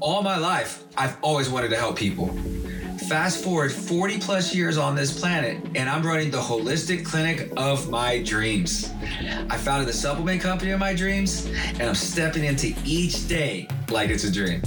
All 0.00 0.22
my 0.22 0.38
life, 0.38 0.84
I've 0.96 1.18
always 1.20 1.50
wanted 1.50 1.68
to 1.68 1.76
help 1.76 1.94
people. 1.94 2.28
Fast 3.06 3.44
forward 3.44 3.70
40 3.70 4.18
plus 4.18 4.54
years 4.54 4.78
on 4.78 4.94
this 4.94 5.20
planet, 5.20 5.62
and 5.74 5.90
I'm 5.90 6.02
running 6.02 6.30
the 6.30 6.38
holistic 6.38 7.04
clinic 7.04 7.52
of 7.58 7.90
my 7.90 8.22
dreams. 8.22 8.90
I 9.50 9.58
founded 9.58 9.86
the 9.88 9.92
supplement 9.92 10.40
company 10.40 10.70
of 10.70 10.80
my 10.80 10.94
dreams, 10.94 11.44
and 11.74 11.82
I'm 11.82 11.94
stepping 11.94 12.44
into 12.44 12.74
each 12.82 13.28
day 13.28 13.68
like 13.90 14.08
it's 14.08 14.24
a 14.24 14.32
dream. 14.32 14.62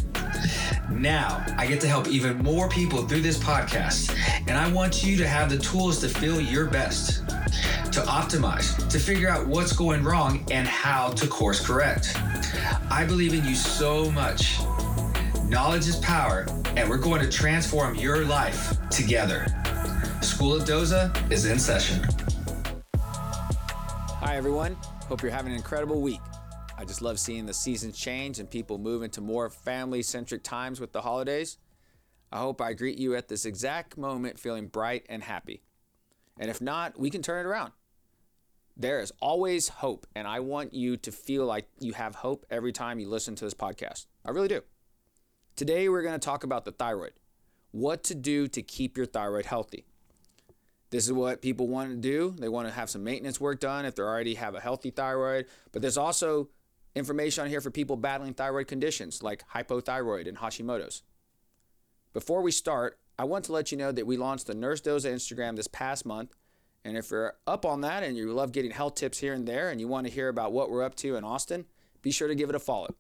Now, 0.91 1.43
I 1.57 1.65
get 1.65 1.81
to 1.81 1.87
help 1.87 2.07
even 2.09 2.37
more 2.37 2.69
people 2.69 3.07
through 3.07 3.21
this 3.21 3.39
podcast, 3.39 4.15
and 4.47 4.55
I 4.55 4.71
want 4.71 5.03
you 5.03 5.17
to 5.17 5.27
have 5.27 5.49
the 5.49 5.57
tools 5.57 5.99
to 6.01 6.09
feel 6.09 6.39
your 6.39 6.67
best, 6.67 7.27
to 7.91 8.01
optimize, 8.01 8.87
to 8.87 8.99
figure 8.99 9.29
out 9.29 9.47
what's 9.47 9.73
going 9.73 10.03
wrong, 10.03 10.45
and 10.51 10.67
how 10.67 11.09
to 11.09 11.25
course 11.25 11.65
correct. 11.65 12.15
I 12.91 13.03
believe 13.07 13.33
in 13.33 13.43
you 13.45 13.55
so 13.55 14.11
much. 14.11 14.59
Knowledge 15.47 15.87
is 15.89 15.97
power, 15.97 16.45
and 16.77 16.89
we're 16.89 16.97
going 16.97 17.21
to 17.21 17.29
transform 17.29 17.95
your 17.95 18.23
life 18.23 18.77
together. 18.89 19.45
School 20.21 20.53
of 20.53 20.63
Doza 20.63 21.13
is 21.29 21.45
in 21.45 21.59
session. 21.59 22.01
Hi, 22.95 24.37
everyone. 24.37 24.77
Hope 25.07 25.21
you're 25.21 25.31
having 25.31 25.51
an 25.51 25.57
incredible 25.57 26.01
week. 26.01 26.21
I 26.77 26.85
just 26.85 27.01
love 27.01 27.19
seeing 27.19 27.45
the 27.45 27.53
seasons 27.53 27.97
change 27.97 28.39
and 28.39 28.49
people 28.49 28.77
move 28.77 29.03
into 29.03 29.19
more 29.19 29.49
family 29.49 30.01
centric 30.01 30.43
times 30.43 30.79
with 30.79 30.93
the 30.93 31.01
holidays. 31.01 31.57
I 32.31 32.39
hope 32.39 32.61
I 32.61 32.71
greet 32.71 32.97
you 32.97 33.13
at 33.15 33.27
this 33.27 33.45
exact 33.45 33.97
moment 33.97 34.39
feeling 34.39 34.67
bright 34.67 35.05
and 35.09 35.21
happy. 35.21 35.61
And 36.39 36.49
if 36.49 36.61
not, 36.61 36.97
we 36.97 37.09
can 37.09 37.21
turn 37.21 37.45
it 37.45 37.49
around. 37.49 37.73
There 38.77 39.01
is 39.01 39.11
always 39.19 39.67
hope, 39.67 40.07
and 40.15 40.25
I 40.25 40.39
want 40.39 40.73
you 40.73 40.95
to 40.97 41.11
feel 41.11 41.45
like 41.45 41.67
you 41.79 41.93
have 41.93 42.15
hope 42.15 42.45
every 42.49 42.71
time 42.71 42.99
you 42.99 43.09
listen 43.09 43.35
to 43.35 43.45
this 43.45 43.53
podcast. 43.53 44.07
I 44.25 44.31
really 44.31 44.47
do. 44.47 44.61
Today, 45.55 45.87
we're 45.87 46.01
going 46.01 46.19
to 46.19 46.25
talk 46.25 46.43
about 46.43 46.65
the 46.65 46.71
thyroid 46.71 47.13
what 47.71 48.03
to 48.03 48.15
do 48.15 48.47
to 48.47 48.61
keep 48.61 48.97
your 48.97 49.05
thyroid 49.05 49.45
healthy. 49.45 49.85
This 50.91 51.05
is 51.05 51.13
what 51.13 51.41
people 51.41 51.67
want 51.67 51.89
to 51.89 51.95
do. 51.95 52.35
They 52.37 52.47
want 52.47 52.67
to 52.67 52.73
have 52.73 52.89
some 52.89 53.03
maintenance 53.03 53.41
work 53.41 53.59
done 53.59 53.85
if 53.85 53.95
they 53.95 54.03
already 54.03 54.35
have 54.35 54.53
a 54.53 54.59
healthy 54.59 54.91
thyroid. 54.91 55.47
But 55.71 55.81
there's 55.81 55.97
also 55.97 56.49
information 56.95 57.43
on 57.43 57.49
here 57.49 57.61
for 57.61 57.71
people 57.71 57.95
battling 57.97 58.35
thyroid 58.35 58.67
conditions 58.67 59.23
like 59.23 59.43
hypothyroid 59.55 60.27
and 60.27 60.37
Hashimoto's. 60.37 61.01
Before 62.13 62.43
we 62.43 62.51
start, 62.51 62.99
I 63.17 63.23
want 63.23 63.45
to 63.45 63.53
let 63.53 63.71
you 63.71 63.77
know 63.77 63.91
that 63.91 64.05
we 64.05 64.17
launched 64.17 64.45
the 64.45 64.53
Nurse 64.53 64.81
Doza 64.81 65.11
Instagram 65.11 65.55
this 65.55 65.67
past 65.67 66.05
month. 66.05 66.35
And 66.85 66.95
if 66.95 67.09
you're 67.09 67.33
up 67.47 67.65
on 67.65 67.81
that 67.81 68.03
and 68.03 68.15
you 68.15 68.31
love 68.31 68.51
getting 68.51 68.71
health 68.71 68.93
tips 68.93 69.17
here 69.17 69.33
and 69.33 69.47
there 69.47 69.71
and 69.71 69.79
you 69.79 69.87
want 69.87 70.05
to 70.05 70.13
hear 70.13 70.29
about 70.29 70.51
what 70.51 70.69
we're 70.69 70.83
up 70.83 70.93
to 70.97 71.15
in 71.15 71.23
Austin, 71.23 71.65
be 72.03 72.11
sure 72.11 72.27
to 72.27 72.35
give 72.35 72.49
it 72.49 72.55
a 72.55 72.59
follow. 72.59 72.93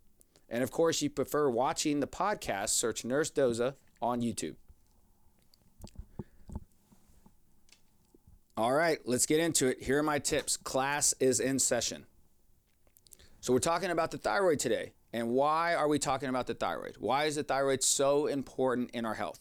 And 0.53 0.61
of 0.61 0.69
course, 0.69 1.01
you 1.01 1.09
prefer 1.09 1.49
watching 1.49 1.99
the 1.99 2.05
podcast, 2.05 2.69
search 2.69 3.03
Nurse 3.03 3.31
Doza 3.31 3.73
on 4.03 4.21
YouTube. 4.21 4.53
All 8.55 8.71
right, 8.71 8.99
let's 9.03 9.25
get 9.25 9.39
into 9.39 9.65
it. 9.67 9.81
Here 9.81 9.97
are 9.97 10.03
my 10.03 10.19
tips. 10.19 10.57
Class 10.57 11.15
is 11.19 11.39
in 11.39 11.57
session. 11.57 12.05
So, 13.41 13.51
we're 13.51 13.59
talking 13.59 13.89
about 13.89 14.11
the 14.11 14.19
thyroid 14.19 14.59
today. 14.59 14.93
And 15.11 15.31
why 15.31 15.73
are 15.73 15.87
we 15.87 15.97
talking 15.97 16.29
about 16.29 16.45
the 16.45 16.53
thyroid? 16.53 16.97
Why 16.99 17.25
is 17.25 17.35
the 17.35 17.43
thyroid 17.43 17.81
so 17.81 18.27
important 18.27 18.91
in 18.91 19.05
our 19.05 19.15
health? 19.15 19.39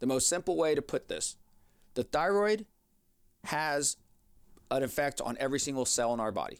The 0.00 0.06
most 0.08 0.28
simple 0.28 0.56
way 0.56 0.74
to 0.74 0.82
put 0.82 1.06
this 1.06 1.36
the 1.94 2.02
thyroid 2.02 2.66
has 3.44 3.96
an 4.72 4.82
effect 4.82 5.20
on 5.20 5.36
every 5.38 5.60
single 5.60 5.84
cell 5.84 6.12
in 6.12 6.18
our 6.18 6.32
body. 6.32 6.58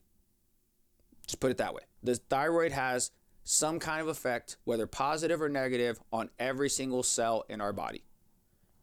Just 1.27 1.41
put 1.41 1.51
it 1.51 1.57
that 1.57 1.75
way. 1.75 1.83
The 2.05 2.15
thyroid 2.15 2.71
has 2.71 3.11
some 3.45 3.79
kind 3.79 4.01
of 4.01 4.09
effect, 4.09 4.57
whether 4.65 4.87
positive 4.87 5.43
or 5.43 5.49
negative, 5.49 6.01
on 6.13 6.31
every 6.39 6.71
single 6.71 7.03
cell 7.03 7.45
in 7.49 7.61
our 7.61 7.73
body. 7.73 8.05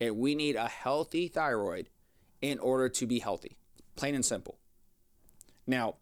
And 0.02 0.18
we 0.18 0.36
need 0.36 0.56
a 0.56 0.68
healthy 0.68 1.28
thyroid 1.28 1.90
in 2.42 2.60
order 2.60 2.90
to 2.90 3.06
be 3.06 3.20
healthy. 3.20 3.58
Plain 3.96 4.16
and 4.16 4.26
simple. 4.26 4.58
Now, 5.68 5.96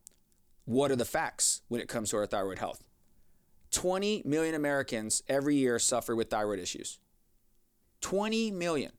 what 0.65 0.91
are 0.91 0.95
the 0.95 1.05
facts 1.05 1.61
when 1.67 1.81
it 1.81 1.87
comes 1.87 2.11
to 2.11 2.17
our 2.17 2.25
thyroid 2.25 2.59
health? 2.59 2.83
20 3.71 4.23
million 4.25 4.55
Americans 4.55 5.23
every 5.27 5.55
year 5.55 5.79
suffer 5.79 6.15
with 6.15 6.29
thyroid 6.29 6.59
issues. 6.59 6.99
20 8.01 8.51
million. 8.51 8.91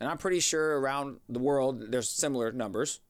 And 0.00 0.08
I'm 0.08 0.18
pretty 0.18 0.40
sure 0.40 0.78
around 0.80 1.20
the 1.28 1.38
world 1.38 1.90
there's 1.90 2.08
similar 2.08 2.52
numbers. 2.52 3.00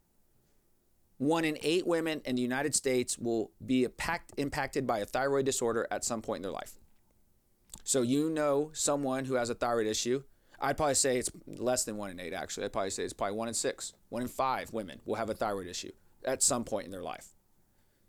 One 1.19 1.45
in 1.45 1.59
eight 1.63 1.87
women 1.87 2.23
in 2.25 2.37
the 2.37 2.43
United 2.43 2.75
States 2.75 3.19
will 3.19 3.53
be 3.65 3.87
impacted 4.37 4.87
by 4.87 4.99
a 4.99 5.07
thyroid 5.07 5.47
disorder 5.47 5.87
at 5.91 6.05
some 6.05 6.23
point 6.23 6.39
in 6.39 6.43
their 6.43 6.53
life. 6.53 6.73
So 7.85 8.03
you 8.03 8.31
know 8.31 8.71
someone 8.73 9.25
who 9.25 9.35
has 9.35 9.51
a 9.51 9.55
thyroid 9.55 9.87
issue. 9.87 10.23
I'd 10.61 10.77
probably 10.77 10.95
say 10.95 11.19
it's 11.19 11.31
less 11.47 11.85
than 11.85 11.97
one 11.97 12.11
in 12.11 12.21
eight, 12.21 12.33
actually. 12.33 12.65
I'd 12.65 12.73
probably 12.73 12.91
say 12.91 13.05
it's 13.05 13.13
probably 13.13 13.37
one 13.37 13.49
in 13.49 13.55
six. 13.55 13.93
One 14.09 14.23
in 14.23 14.29
five 14.29 14.73
women 14.73 15.01
will 15.05 15.17
have 15.17 15.29
a 15.29 15.35
thyroid 15.35 15.67
issue 15.67 15.93
at 16.25 16.43
some 16.43 16.65
point 16.65 16.87
in 16.87 16.91
their 16.91 17.03
life. 17.03 17.35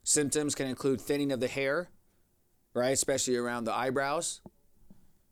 Symptoms 0.04 0.56
can 0.56 0.68
include 0.68 1.02
thinning 1.02 1.32
of 1.32 1.40
the 1.40 1.48
hair, 1.48 1.90
right? 2.74 2.92
Especially 2.92 3.36
around 3.36 3.66
the 3.66 3.74
eyebrows. 3.74 4.42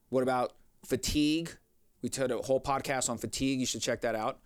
What 0.10 0.24
about 0.24 0.54
fatigue? 0.86 1.56
We 2.02 2.10
did 2.10 2.32
a 2.32 2.38
whole 2.40 2.60
podcast 2.60 3.10
on 3.10 3.18
fatigue. 3.18 3.60
You 3.60 3.66
should 3.66 3.82
check 3.82 4.02
that 4.02 4.16
out. 4.16 4.40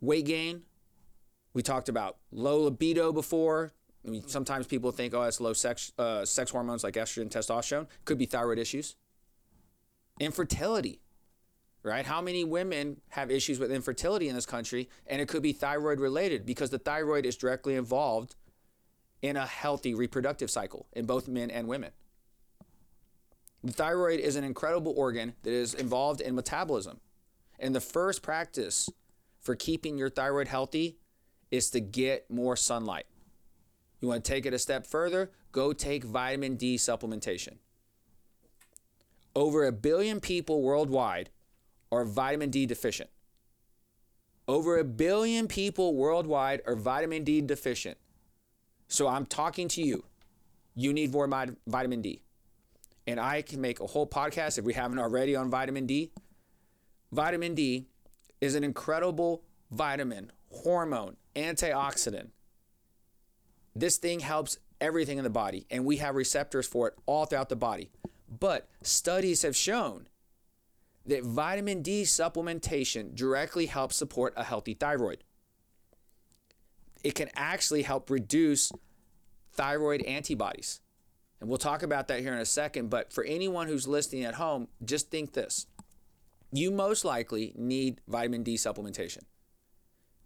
Weight 0.00 0.24
gain. 0.24 0.62
We 1.54 1.62
talked 1.62 1.88
about 1.88 2.16
low 2.30 2.62
libido 2.62 3.12
before. 3.12 3.72
I 4.06 4.10
mean, 4.10 4.26
sometimes 4.26 4.66
people 4.66 4.90
think, 4.90 5.14
oh, 5.14 5.22
it's 5.22 5.40
low 5.40 5.52
sex, 5.52 5.92
uh, 5.98 6.24
sex 6.24 6.50
hormones 6.50 6.82
like 6.82 6.94
estrogen, 6.94 7.30
testosterone. 7.30 7.86
Could 8.04 8.18
be 8.18 8.26
thyroid 8.26 8.58
issues. 8.58 8.96
Infertility, 10.18 11.00
right? 11.82 12.04
How 12.04 12.20
many 12.20 12.44
women 12.44 13.00
have 13.10 13.30
issues 13.30 13.58
with 13.58 13.70
infertility 13.70 14.28
in 14.28 14.34
this 14.34 14.46
country? 14.46 14.88
And 15.06 15.20
it 15.20 15.28
could 15.28 15.42
be 15.42 15.52
thyroid 15.52 16.00
related 16.00 16.44
because 16.44 16.70
the 16.70 16.78
thyroid 16.78 17.26
is 17.26 17.36
directly 17.36 17.76
involved 17.76 18.34
in 19.20 19.36
a 19.36 19.46
healthy 19.46 19.94
reproductive 19.94 20.50
cycle 20.50 20.86
in 20.92 21.06
both 21.06 21.28
men 21.28 21.50
and 21.50 21.68
women. 21.68 21.92
The 23.62 23.72
thyroid 23.72 24.18
is 24.18 24.34
an 24.34 24.42
incredible 24.42 24.92
organ 24.96 25.34
that 25.44 25.52
is 25.52 25.74
involved 25.74 26.20
in 26.20 26.34
metabolism. 26.34 26.98
And 27.60 27.74
the 27.74 27.80
first 27.80 28.22
practice 28.22 28.88
for 29.40 29.54
keeping 29.54 29.96
your 29.96 30.10
thyroid 30.10 30.48
healthy 30.48 30.98
is 31.52 31.70
to 31.70 31.80
get 31.80 32.28
more 32.28 32.56
sunlight. 32.56 33.06
You 34.00 34.08
want 34.08 34.24
to 34.24 34.32
take 34.32 34.46
it 34.46 34.54
a 34.54 34.58
step 34.58 34.84
further? 34.84 35.30
Go 35.52 35.72
take 35.72 36.02
vitamin 36.02 36.56
D 36.56 36.76
supplementation. 36.76 37.58
Over 39.36 39.66
a 39.66 39.72
billion 39.72 40.18
people 40.18 40.62
worldwide 40.62 41.30
are 41.92 42.04
vitamin 42.04 42.50
D 42.50 42.66
deficient. 42.66 43.10
Over 44.48 44.78
a 44.78 44.84
billion 44.84 45.46
people 45.46 45.94
worldwide 45.94 46.62
are 46.66 46.74
vitamin 46.74 47.22
D 47.22 47.40
deficient. 47.40 47.98
So 48.88 49.06
I'm 49.06 49.26
talking 49.26 49.68
to 49.68 49.82
you. 49.82 50.04
You 50.74 50.92
need 50.92 51.12
more 51.12 51.28
vitamin 51.66 52.02
D. 52.02 52.22
And 53.06 53.20
I 53.20 53.42
can 53.42 53.60
make 53.60 53.80
a 53.80 53.86
whole 53.86 54.06
podcast 54.06 54.58
if 54.58 54.64
we 54.64 54.72
haven't 54.74 54.98
already 54.98 55.36
on 55.36 55.50
vitamin 55.50 55.86
D. 55.86 56.12
Vitamin 57.12 57.54
D 57.54 57.86
is 58.40 58.54
an 58.54 58.64
incredible 58.64 59.42
vitamin, 59.70 60.32
hormone, 60.52 61.16
antioxidant. 61.34 62.28
This 63.74 63.96
thing 63.96 64.20
helps 64.20 64.58
everything 64.80 65.18
in 65.18 65.24
the 65.24 65.30
body, 65.30 65.66
and 65.70 65.84
we 65.84 65.96
have 65.98 66.14
receptors 66.14 66.66
for 66.66 66.88
it 66.88 66.94
all 67.06 67.24
throughout 67.24 67.48
the 67.48 67.56
body. 67.56 67.90
But 68.28 68.68
studies 68.82 69.42
have 69.42 69.56
shown 69.56 70.08
that 71.06 71.24
vitamin 71.24 71.82
D 71.82 72.02
supplementation 72.02 73.14
directly 73.14 73.66
helps 73.66 73.96
support 73.96 74.34
a 74.36 74.44
healthy 74.44 74.74
thyroid 74.74 75.24
it 77.02 77.14
can 77.14 77.30
actually 77.34 77.82
help 77.82 78.10
reduce 78.10 78.72
thyroid 79.52 80.02
antibodies. 80.02 80.80
And 81.40 81.48
we'll 81.48 81.58
talk 81.58 81.82
about 81.82 82.08
that 82.08 82.20
here 82.20 82.32
in 82.32 82.38
a 82.38 82.46
second. 82.46 82.88
But 82.88 83.12
for 83.12 83.24
anyone 83.24 83.66
who's 83.66 83.88
listening 83.88 84.24
at 84.24 84.34
home, 84.34 84.68
just 84.84 85.10
think 85.10 85.32
this 85.32 85.66
you 86.52 86.70
most 86.70 87.04
likely 87.04 87.52
need 87.56 88.00
vitamin 88.06 88.42
D 88.42 88.56
supplementation. 88.56 89.20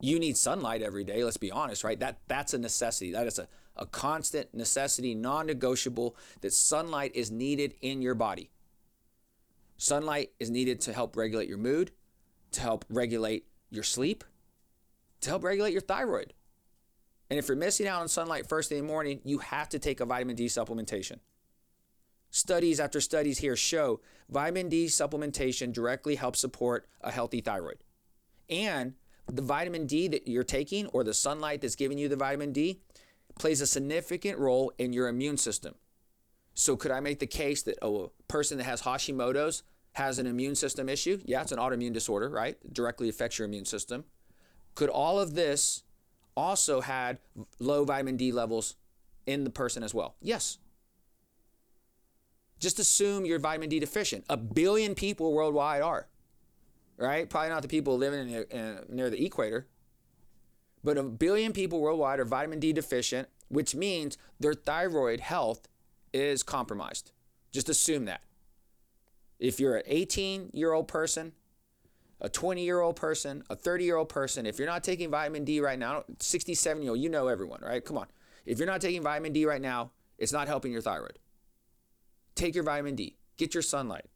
You 0.00 0.18
need 0.18 0.36
sunlight 0.36 0.82
every 0.82 1.04
day, 1.04 1.24
let's 1.24 1.36
be 1.36 1.50
honest, 1.50 1.82
right? 1.82 1.98
That, 1.98 2.18
that's 2.28 2.52
a 2.54 2.58
necessity. 2.58 3.12
That 3.12 3.26
is 3.26 3.38
a, 3.38 3.48
a 3.76 3.86
constant 3.86 4.52
necessity, 4.54 5.14
non 5.14 5.46
negotiable, 5.46 6.16
that 6.42 6.52
sunlight 6.52 7.12
is 7.14 7.30
needed 7.30 7.74
in 7.80 8.02
your 8.02 8.14
body. 8.14 8.50
Sunlight 9.78 10.32
is 10.38 10.50
needed 10.50 10.80
to 10.82 10.92
help 10.92 11.16
regulate 11.16 11.48
your 11.48 11.58
mood, 11.58 11.92
to 12.52 12.60
help 12.60 12.84
regulate 12.88 13.46
your 13.70 13.82
sleep, 13.82 14.24
to 15.20 15.30
help 15.30 15.44
regulate 15.44 15.72
your 15.72 15.82
thyroid. 15.82 16.32
And 17.28 17.38
if 17.38 17.48
you're 17.48 17.56
missing 17.56 17.88
out 17.88 18.00
on 18.00 18.08
sunlight 18.08 18.46
first 18.46 18.68
thing 18.68 18.78
in 18.78 18.86
the 18.86 18.92
morning, 18.92 19.20
you 19.24 19.38
have 19.38 19.68
to 19.70 19.78
take 19.78 20.00
a 20.00 20.06
vitamin 20.06 20.36
D 20.36 20.46
supplementation. 20.46 21.18
Studies 22.30 22.80
after 22.80 23.00
studies 23.00 23.38
here 23.38 23.56
show 23.56 24.00
vitamin 24.28 24.68
D 24.68 24.86
supplementation 24.86 25.72
directly 25.72 26.16
helps 26.16 26.38
support 26.38 26.86
a 27.00 27.10
healthy 27.10 27.40
thyroid. 27.40 27.82
And 28.48 28.94
the 29.30 29.42
vitamin 29.42 29.86
D 29.86 30.08
that 30.08 30.28
you're 30.28 30.44
taking 30.44 30.86
or 30.88 31.04
the 31.04 31.14
sunlight 31.14 31.60
that's 31.60 31.76
giving 31.76 31.98
you 31.98 32.08
the 32.08 32.16
vitamin 32.16 32.52
D 32.52 32.80
plays 33.38 33.60
a 33.60 33.66
significant 33.66 34.38
role 34.38 34.72
in 34.78 34.92
your 34.92 35.08
immune 35.08 35.36
system. 35.36 35.74
So 36.54 36.76
could 36.76 36.90
I 36.90 37.00
make 37.00 37.18
the 37.18 37.26
case 37.26 37.62
that 37.62 37.78
oh, 37.82 38.04
a 38.04 38.22
person 38.28 38.58
that 38.58 38.64
has 38.64 38.82
Hashimoto's 38.82 39.62
has 39.92 40.18
an 40.18 40.26
immune 40.26 40.54
system 40.54 40.88
issue? 40.88 41.20
Yeah, 41.24 41.42
it's 41.42 41.52
an 41.52 41.58
autoimmune 41.58 41.92
disorder, 41.92 42.30
right? 42.30 42.56
It 42.64 42.72
directly 42.72 43.08
affects 43.08 43.38
your 43.38 43.46
immune 43.46 43.66
system. 43.66 44.04
Could 44.74 44.88
all 44.88 45.18
of 45.18 45.34
this 45.34 45.82
also 46.36 46.80
had 46.80 47.18
low 47.58 47.84
vitamin 47.84 48.16
D 48.16 48.32
levels 48.32 48.76
in 49.26 49.44
the 49.44 49.50
person 49.50 49.82
as 49.82 49.92
well? 49.92 50.14
Yes. 50.20 50.58
Just 52.58 52.78
assume 52.78 53.26
you're 53.26 53.38
vitamin 53.38 53.68
D 53.68 53.78
deficient. 53.80 54.24
A 54.28 54.36
billion 54.36 54.94
people 54.94 55.32
worldwide 55.32 55.82
are, 55.82 56.08
right? 56.96 57.28
Probably 57.28 57.50
not 57.50 57.62
the 57.62 57.68
people 57.68 57.96
living 57.96 58.28
in, 58.28 58.44
in, 58.44 58.78
near 58.88 59.10
the 59.10 59.24
equator, 59.24 59.66
but 60.82 60.98
a 60.98 61.02
billion 61.02 61.52
people 61.52 61.80
worldwide 61.80 62.20
are 62.20 62.24
vitamin 62.24 62.60
D 62.60 62.72
deficient, 62.72 63.28
which 63.48 63.74
means 63.74 64.18
their 64.38 64.54
thyroid 64.54 65.20
health 65.20 65.68
is 66.12 66.42
compromised. 66.42 67.12
Just 67.52 67.68
assume 67.68 68.04
that. 68.06 68.22
If 69.38 69.60
you're 69.60 69.76
an 69.76 69.82
18 69.86 70.50
year 70.52 70.72
old 70.72 70.88
person, 70.88 71.32
a 72.20 72.28
20 72.28 72.64
year 72.64 72.80
old 72.80 72.96
person, 72.96 73.42
a 73.50 73.56
30 73.56 73.84
year 73.84 73.96
old 73.96 74.08
person, 74.08 74.46
if 74.46 74.58
you're 74.58 74.68
not 74.68 74.82
taking 74.82 75.10
vitamin 75.10 75.44
D 75.44 75.60
right 75.60 75.78
now, 75.78 76.04
67 76.18 76.82
year 76.82 76.92
old, 76.92 77.00
you 77.00 77.08
know 77.08 77.28
everyone, 77.28 77.60
right? 77.62 77.84
Come 77.84 77.98
on. 77.98 78.06
If 78.46 78.58
you're 78.58 78.66
not 78.66 78.80
taking 78.80 79.02
vitamin 79.02 79.32
D 79.32 79.44
right 79.44 79.60
now, 79.60 79.90
it's 80.18 80.32
not 80.32 80.48
helping 80.48 80.72
your 80.72 80.80
thyroid. 80.80 81.18
Take 82.34 82.54
your 82.54 82.64
vitamin 82.64 82.94
D, 82.94 83.16
get 83.36 83.54
your 83.54 83.62
sunlight. 83.62 84.06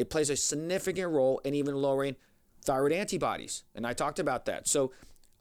It 0.00 0.08
plays 0.08 0.30
a 0.30 0.36
significant 0.36 1.12
role 1.12 1.42
in 1.44 1.52
even 1.52 1.74
lowering 1.74 2.16
thyroid 2.64 2.90
antibodies. 2.90 3.64
And 3.74 3.86
I 3.86 3.92
talked 3.92 4.18
about 4.18 4.46
that. 4.46 4.66
So, 4.66 4.92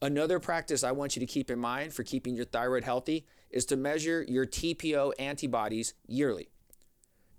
another 0.02 0.38
practice 0.38 0.84
I 0.84 0.92
want 0.92 1.16
you 1.16 1.22
to 1.22 1.26
keep 1.26 1.50
in 1.50 1.58
mind 1.58 1.94
for 1.94 2.04
keeping 2.04 2.36
your 2.36 2.44
thyroid 2.44 2.84
healthy 2.84 3.26
is 3.50 3.64
to 3.68 3.78
measure 3.78 4.26
your 4.28 4.46
TPO 4.46 5.14
antibodies 5.18 5.94
yearly. 6.08 6.50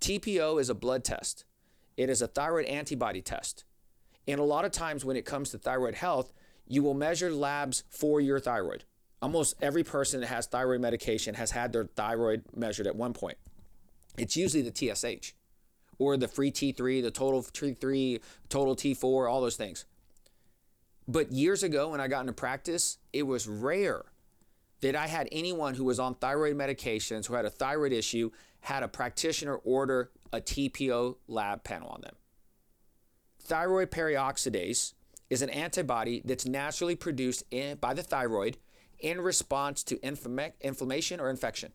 TPO 0.00 0.58
is 0.58 0.70
a 0.70 0.74
blood 0.74 1.04
test, 1.04 1.44
it 1.98 2.08
is 2.08 2.22
a 2.22 2.26
thyroid 2.26 2.64
antibody 2.64 3.20
test. 3.20 3.64
And 4.26 4.40
a 4.40 4.44
lot 4.44 4.64
of 4.64 4.72
times 4.72 5.04
when 5.04 5.18
it 5.18 5.26
comes 5.26 5.50
to 5.50 5.58
thyroid 5.58 5.96
health, 5.96 6.32
you 6.66 6.82
will 6.82 6.94
measure 6.94 7.30
labs 7.30 7.84
for 7.90 8.22
your 8.22 8.40
thyroid. 8.40 8.84
Almost 9.20 9.56
every 9.60 9.84
person 9.84 10.22
that 10.22 10.28
has 10.28 10.46
thyroid 10.46 10.80
medication 10.80 11.34
has 11.34 11.50
had 11.50 11.74
their 11.74 11.84
thyroid 11.84 12.44
measured 12.56 12.86
at 12.86 12.96
one 12.96 13.12
point. 13.12 13.36
It's 14.16 14.38
usually 14.38 14.62
the 14.62 14.74
TSH 14.74 15.34
or 16.00 16.16
the 16.16 16.26
free 16.26 16.50
T3, 16.50 17.02
the 17.02 17.10
total 17.10 17.42
T3, 17.42 18.20
total 18.48 18.74
T4, 18.74 19.30
all 19.30 19.40
those 19.40 19.56
things. 19.56 19.84
But 21.06 21.30
years 21.30 21.62
ago, 21.62 21.90
when 21.90 22.00
I 22.00 22.08
got 22.08 22.22
into 22.22 22.32
practice, 22.32 22.98
it 23.12 23.24
was 23.24 23.46
rare 23.46 24.06
that 24.80 24.96
I 24.96 25.06
had 25.06 25.28
anyone 25.30 25.74
who 25.74 25.84
was 25.84 26.00
on 26.00 26.14
thyroid 26.14 26.56
medications, 26.56 27.26
who 27.26 27.34
had 27.34 27.44
a 27.44 27.50
thyroid 27.50 27.92
issue, 27.92 28.30
had 28.60 28.82
a 28.82 28.88
practitioner 28.88 29.56
order 29.56 30.10
a 30.32 30.40
TPO 30.40 31.16
lab 31.28 31.64
panel 31.64 31.88
on 31.88 32.00
them. 32.00 32.14
Thyroid 33.42 33.90
peroxidase 33.90 34.94
is 35.28 35.42
an 35.42 35.50
antibody 35.50 36.22
that's 36.24 36.46
naturally 36.46 36.96
produced 36.96 37.44
in, 37.50 37.76
by 37.76 37.92
the 37.92 38.02
thyroid 38.02 38.56
in 39.00 39.20
response 39.20 39.82
to 39.84 40.00
inflammation 40.02 41.20
or 41.20 41.28
infection. 41.28 41.72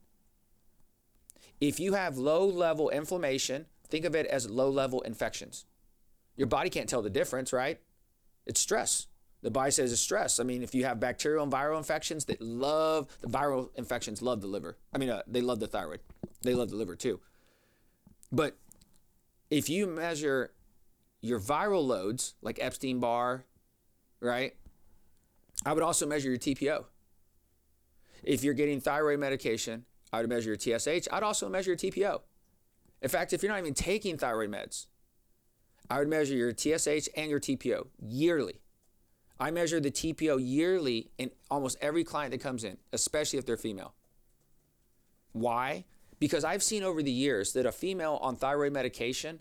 If 1.62 1.80
you 1.80 1.94
have 1.94 2.18
low 2.18 2.46
level 2.46 2.90
inflammation, 2.90 3.66
think 3.88 4.06
of 4.06 4.16
it 4.16 4.26
as 4.28 4.50
low 4.50 4.70
level 4.70 5.02
infections. 5.02 5.66
Your 6.36 6.48
body 6.48 6.70
can't 6.70 6.90
tell 6.90 7.02
the 7.02 7.10
difference, 7.10 7.54
right? 7.54 7.80
It's 8.46 8.60
stress. 8.60 9.08
The 9.42 9.52
body 9.52 9.72
says 9.72 9.92
it's 9.92 10.02
stress. 10.02 10.40
I 10.40 10.44
mean, 10.44 10.64
if 10.64 10.74
you 10.74 10.86
have 10.86 11.00
bacterial 11.00 11.44
and 11.44 11.52
viral 11.52 11.78
infections 11.78 12.26
that 12.26 12.42
love 12.42 13.16
the 13.22 13.28
viral 13.28 13.70
infections, 13.76 14.22
love 14.22 14.42
the 14.42 14.48
liver. 14.48 14.78
I 14.94 14.98
mean, 14.98 15.10
uh, 15.10 15.22
they 15.28 15.42
love 15.42 15.60
the 15.60 15.68
thyroid. 15.68 16.00
They 16.42 16.56
love 16.56 16.70
the 16.70 16.76
liver 16.76 16.96
too. 16.96 17.20
But 18.32 18.58
if 19.50 19.70
you 19.70 19.88
measure 19.88 20.52
your 21.22 21.40
viral 21.40 21.86
loads, 21.86 22.36
like 22.42 22.60
Epstein 22.60 23.00
Barr, 23.00 23.46
right? 24.20 24.56
I 25.66 25.74
would 25.74 25.84
also 25.84 26.06
measure 26.06 26.30
your 26.30 26.40
TPO. 26.40 26.86
If 28.24 28.44
you're 28.44 28.54
getting 28.54 28.82
thyroid 28.82 29.20
medication, 29.20 29.86
I 30.12 30.22
would 30.22 30.30
measure 30.30 30.56
your 30.56 30.80
TSH. 30.80 31.08
I'd 31.12 31.24
also 31.24 31.50
measure 31.50 31.72
your 31.72 31.78
TPO. 31.78 32.22
In 33.02 33.10
fact, 33.10 33.34
if 33.34 33.44
you're 33.44 33.52
not 33.52 33.60
even 33.60 33.74
taking 33.74 34.18
thyroid 34.18 34.50
meds, 34.50 34.88
I 35.90 36.00
would 36.00 36.08
measure 36.08 36.34
your 36.34 36.52
TSH 36.52 37.10
and 37.16 37.30
your 37.30 37.40
TPO 37.40 37.88
yearly. 38.00 38.62
I 39.40 39.52
measure 39.52 39.80
the 39.80 39.92
TPO 39.92 40.40
yearly 40.42 41.12
in 41.18 41.32
almost 41.52 41.78
every 41.82 42.04
client 42.04 42.32
that 42.32 42.42
comes 42.42 42.64
in, 42.64 42.78
especially 42.94 43.38
if 43.38 43.46
they're 43.46 43.58
female. 43.58 43.94
Why? 45.34 45.86
Because 46.20 46.46
I've 46.46 46.64
seen 46.64 46.84
over 46.84 47.04
the 47.04 47.12
years 47.12 47.54
that 47.54 47.66
a 47.66 47.72
female 47.72 48.18
on 48.22 48.38
thyroid 48.38 48.72
medication 48.72 49.40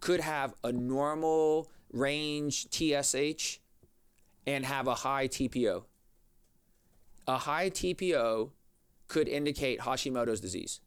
could 0.00 0.20
have 0.20 0.54
a 0.64 0.72
normal 0.72 1.70
range 1.92 2.68
TSH 2.70 3.58
and 4.46 4.64
have 4.64 4.86
a 4.86 4.94
high 4.94 5.28
TPO. 5.28 5.84
A 7.28 7.38
high 7.38 7.68
TPO 7.68 8.50
could 9.08 9.28
indicate 9.28 9.80
Hashimoto's 9.80 10.40
disease. 10.40 10.80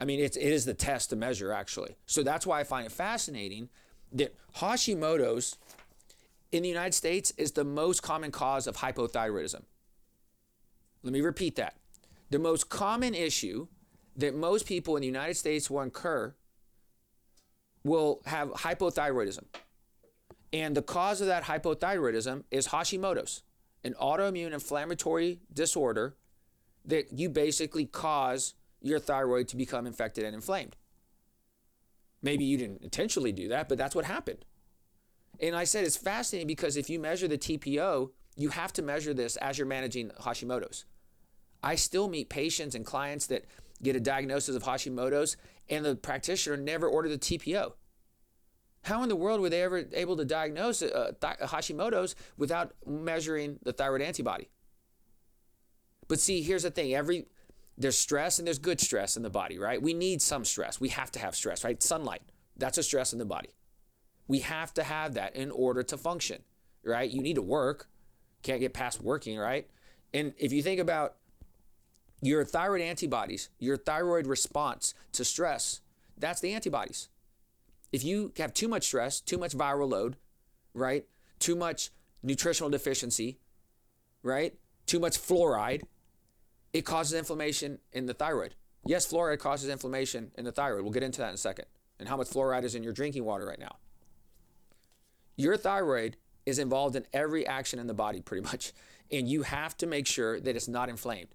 I 0.00 0.04
mean, 0.04 0.20
it's, 0.20 0.36
it 0.36 0.46
is 0.46 0.64
the 0.64 0.74
test 0.74 1.10
to 1.10 1.16
measure, 1.16 1.52
actually. 1.52 1.96
So 2.06 2.22
that's 2.22 2.46
why 2.46 2.60
I 2.60 2.64
find 2.64 2.86
it 2.86 2.92
fascinating 2.92 3.68
that 4.12 4.34
Hashimoto's 4.56 5.56
in 6.52 6.62
the 6.62 6.68
United 6.68 6.94
States 6.94 7.32
is 7.36 7.52
the 7.52 7.64
most 7.64 8.02
common 8.02 8.30
cause 8.30 8.66
of 8.66 8.76
hypothyroidism. 8.76 9.62
Let 11.02 11.12
me 11.12 11.20
repeat 11.20 11.56
that. 11.56 11.76
The 12.30 12.38
most 12.38 12.68
common 12.68 13.14
issue 13.14 13.68
that 14.16 14.34
most 14.34 14.66
people 14.66 14.96
in 14.96 15.00
the 15.00 15.06
United 15.06 15.36
States 15.36 15.70
will 15.70 15.82
incur 15.82 16.34
will 17.84 18.20
have 18.26 18.48
hypothyroidism. 18.50 19.44
And 20.52 20.76
the 20.76 20.82
cause 20.82 21.20
of 21.20 21.26
that 21.26 21.44
hypothyroidism 21.44 22.44
is 22.50 22.68
Hashimoto's, 22.68 23.42
an 23.84 23.94
autoimmune 24.00 24.52
inflammatory 24.52 25.40
disorder 25.52 26.16
that 26.84 27.12
you 27.12 27.28
basically 27.28 27.84
cause 27.84 28.54
your 28.80 28.98
thyroid 28.98 29.48
to 29.48 29.56
become 29.56 29.86
infected 29.86 30.24
and 30.24 30.34
inflamed. 30.34 30.76
Maybe 32.22 32.44
you 32.44 32.56
didn't 32.56 32.82
intentionally 32.82 33.32
do 33.32 33.48
that, 33.48 33.68
but 33.68 33.78
that's 33.78 33.94
what 33.94 34.04
happened. 34.04 34.44
And 35.40 35.54
I 35.54 35.64
said 35.64 35.84
it's 35.84 35.96
fascinating 35.96 36.48
because 36.48 36.76
if 36.76 36.90
you 36.90 36.98
measure 36.98 37.28
the 37.28 37.38
TPO, 37.38 38.10
you 38.36 38.48
have 38.50 38.72
to 38.74 38.82
measure 38.82 39.14
this 39.14 39.36
as 39.36 39.58
you're 39.58 39.66
managing 39.66 40.10
Hashimoto's. 40.20 40.84
I 41.62 41.74
still 41.74 42.08
meet 42.08 42.28
patients 42.28 42.74
and 42.74 42.84
clients 42.84 43.26
that 43.26 43.44
get 43.82 43.96
a 43.96 44.00
diagnosis 44.00 44.56
of 44.56 44.62
Hashimoto's 44.62 45.36
and 45.68 45.84
the 45.84 45.96
practitioner 45.96 46.56
never 46.56 46.88
ordered 46.88 47.10
the 47.10 47.18
TPO. 47.18 47.72
How 48.82 49.02
in 49.02 49.08
the 49.08 49.16
world 49.16 49.40
were 49.40 49.50
they 49.50 49.62
ever 49.62 49.84
able 49.92 50.16
to 50.16 50.24
diagnose 50.24 50.82
uh, 50.82 51.12
Hashimoto's 51.20 52.14
without 52.36 52.72
measuring 52.86 53.58
the 53.62 53.72
thyroid 53.72 54.02
antibody? 54.02 54.48
But 56.06 56.20
see, 56.20 56.42
here's 56.42 56.62
the 56.62 56.70
thing: 56.70 56.94
every 56.94 57.26
there's 57.78 57.96
stress 57.96 58.38
and 58.38 58.46
there's 58.46 58.58
good 58.58 58.80
stress 58.80 59.16
in 59.16 59.22
the 59.22 59.30
body, 59.30 59.58
right? 59.58 59.80
We 59.80 59.94
need 59.94 60.20
some 60.20 60.44
stress. 60.44 60.80
We 60.80 60.88
have 60.88 61.12
to 61.12 61.20
have 61.20 61.36
stress, 61.36 61.64
right? 61.64 61.80
Sunlight, 61.80 62.22
that's 62.56 62.76
a 62.76 62.82
stress 62.82 63.12
in 63.12 63.20
the 63.20 63.24
body. 63.24 63.50
We 64.26 64.40
have 64.40 64.74
to 64.74 64.82
have 64.82 65.14
that 65.14 65.36
in 65.36 65.50
order 65.50 65.82
to 65.84 65.96
function, 65.96 66.42
right? 66.84 67.08
You 67.08 67.22
need 67.22 67.36
to 67.36 67.42
work. 67.42 67.88
Can't 68.42 68.60
get 68.60 68.74
past 68.74 69.00
working, 69.00 69.38
right? 69.38 69.68
And 70.12 70.34
if 70.38 70.52
you 70.52 70.62
think 70.62 70.80
about 70.80 71.14
your 72.20 72.44
thyroid 72.44 72.80
antibodies, 72.80 73.48
your 73.58 73.76
thyroid 73.76 74.26
response 74.26 74.92
to 75.12 75.24
stress, 75.24 75.80
that's 76.16 76.40
the 76.40 76.52
antibodies. 76.52 77.08
If 77.92 78.04
you 78.04 78.32
have 78.38 78.52
too 78.52 78.68
much 78.68 78.84
stress, 78.84 79.20
too 79.20 79.38
much 79.38 79.52
viral 79.52 79.88
load, 79.88 80.16
right? 80.74 81.06
Too 81.38 81.54
much 81.54 81.90
nutritional 82.22 82.70
deficiency, 82.70 83.38
right? 84.22 84.54
Too 84.86 84.98
much 84.98 85.16
fluoride, 85.16 85.82
it 86.72 86.82
causes 86.82 87.18
inflammation 87.18 87.78
in 87.92 88.06
the 88.06 88.14
thyroid. 88.14 88.54
Yes, 88.84 89.10
fluoride 89.10 89.38
causes 89.38 89.68
inflammation 89.68 90.30
in 90.36 90.44
the 90.44 90.52
thyroid. 90.52 90.82
We'll 90.82 90.92
get 90.92 91.02
into 91.02 91.20
that 91.20 91.28
in 91.28 91.34
a 91.34 91.38
second. 91.38 91.66
And 91.98 92.08
how 92.08 92.16
much 92.16 92.28
fluoride 92.28 92.64
is 92.64 92.74
in 92.74 92.82
your 92.82 92.92
drinking 92.92 93.24
water 93.24 93.46
right 93.46 93.58
now. 93.58 93.76
Your 95.36 95.56
thyroid 95.56 96.16
is 96.46 96.58
involved 96.58 96.96
in 96.96 97.06
every 97.12 97.46
action 97.46 97.78
in 97.78 97.86
the 97.86 97.94
body, 97.94 98.20
pretty 98.20 98.42
much. 98.44 98.72
And 99.10 99.28
you 99.28 99.42
have 99.42 99.76
to 99.78 99.86
make 99.86 100.06
sure 100.06 100.40
that 100.40 100.56
it's 100.56 100.68
not 100.68 100.88
inflamed. 100.88 101.28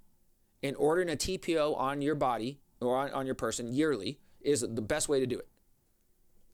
And 0.61 0.75
ordering 0.77 1.09
a 1.09 1.15
TPO 1.15 1.77
on 1.77 2.01
your 2.01 2.15
body 2.15 2.59
or 2.79 2.97
on, 2.97 3.11
on 3.11 3.25
your 3.25 3.35
person 3.35 3.73
yearly 3.73 4.19
is 4.41 4.61
the 4.61 4.81
best 4.81 5.09
way 5.09 5.19
to 5.19 5.25
do 5.25 5.39
it. 5.39 5.47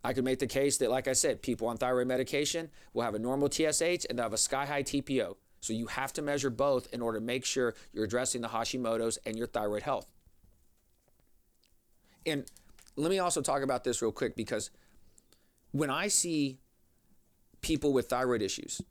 I 0.04 0.14
could 0.14 0.24
make 0.24 0.40
the 0.40 0.48
case 0.48 0.78
that, 0.78 0.90
like 0.90 1.08
I 1.08 1.14
said, 1.14 1.42
people 1.42 1.68
on 1.68 1.78
thyroid 1.78 2.08
medication 2.08 2.70
will 2.94 3.04
have 3.04 3.16
a 3.16 3.20
normal 3.20 3.50
TSH 3.50 4.06
and 4.10 4.18
they'll 4.18 4.24
have 4.24 4.34
a 4.34 4.38
sky 4.38 4.66
high 4.66 4.84
TPO. 4.84 5.36
So 5.62 5.74
you 5.74 5.88
have 5.88 6.14
to 6.14 6.22
measure 6.22 6.50
both 6.50 6.88
in 6.94 7.02
order 7.02 7.20
to 7.20 7.26
make 7.26 7.46
sure 7.46 7.76
you're 7.92 8.06
addressing 8.06 8.42
the 8.42 8.48
Hashimoto's 8.48 9.18
and 9.26 9.38
your 9.38 9.48
thyroid 9.48 9.84
health. 9.84 10.08
And 12.26 12.46
let 12.96 13.10
me 13.10 13.20
also 13.20 13.42
talk 13.42 13.62
about 13.62 13.84
this 13.84 14.02
real 14.02 14.12
quick 14.12 14.36
because 14.36 14.72
when 15.72 15.90
I 15.90 16.08
see 16.08 16.60
people 17.62 17.94
with 17.94 18.10
thyroid 18.10 18.42
issues, 18.42 18.82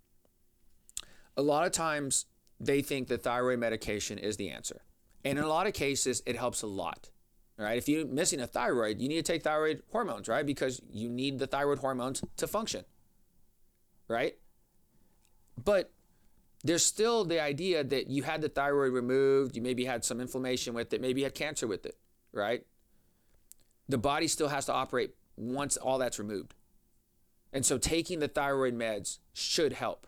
a 1.37 1.43
lot 1.43 1.67
of 1.67 1.73
times 1.73 2.27
they 2.61 2.83
think 2.83 3.09
that 3.09 3.23
thyroid 3.23 3.59
medication 3.59 4.19
is 4.19 4.37
the 4.37 4.51
answer. 4.51 4.83
And 5.25 5.39
in 5.39 5.45
a 5.45 5.49
lot 5.49 5.67
of 5.67 5.73
cases, 5.73 6.23
it 6.27 6.37
helps 6.37 6.63
a 6.63 6.67
lot. 6.67 7.11
right? 7.59 7.77
If 7.77 7.89
you're 7.89 8.07
missing 8.07 8.41
a 8.41 8.47
thyroid, 8.47 9.01
you 9.01 9.09
need 9.09 9.25
to 9.25 9.33
take 9.33 9.43
thyroid 9.43 9.83
hormones, 9.91 10.29
right? 10.29 10.47
Because 10.47 10.81
you 10.91 11.09
need 11.09 11.39
the 11.39 11.47
thyroid 11.47 11.79
hormones 11.79 12.23
to 12.37 12.47
function, 12.47 12.85
right? 14.07 14.37
But 15.63 15.91
there's 16.65 16.85
still 16.85 17.25
the 17.25 17.41
idea 17.41 17.85
that 17.85 18.09
you 18.09 18.25
had 18.25 18.41
the 18.41 18.49
thyroid 18.49 18.93
removed, 18.93 19.57
you 19.57 19.63
maybe 19.63 19.85
had 19.85 20.05
some 20.05 20.21
inflammation 20.21 20.75
with 20.75 20.93
it, 20.93 21.01
maybe 21.01 21.21
you 21.21 21.25
had 21.25 21.35
cancer 21.35 21.67
with 21.67 21.87
it, 21.87 21.97
right? 22.33 22.65
The 23.89 23.99
body 23.99 24.29
still 24.29 24.49
has 24.49 24.67
to 24.67 24.73
operate 24.73 25.15
once 25.37 25.77
all 25.77 25.99
that's 25.99 26.19
removed. 26.19 26.55
And 27.53 27.65
so 27.65 27.79
taking 27.79 28.19
the 28.19 28.29
thyroid 28.29 28.75
meds 28.75 29.19
should 29.33 29.73
help. 29.73 30.07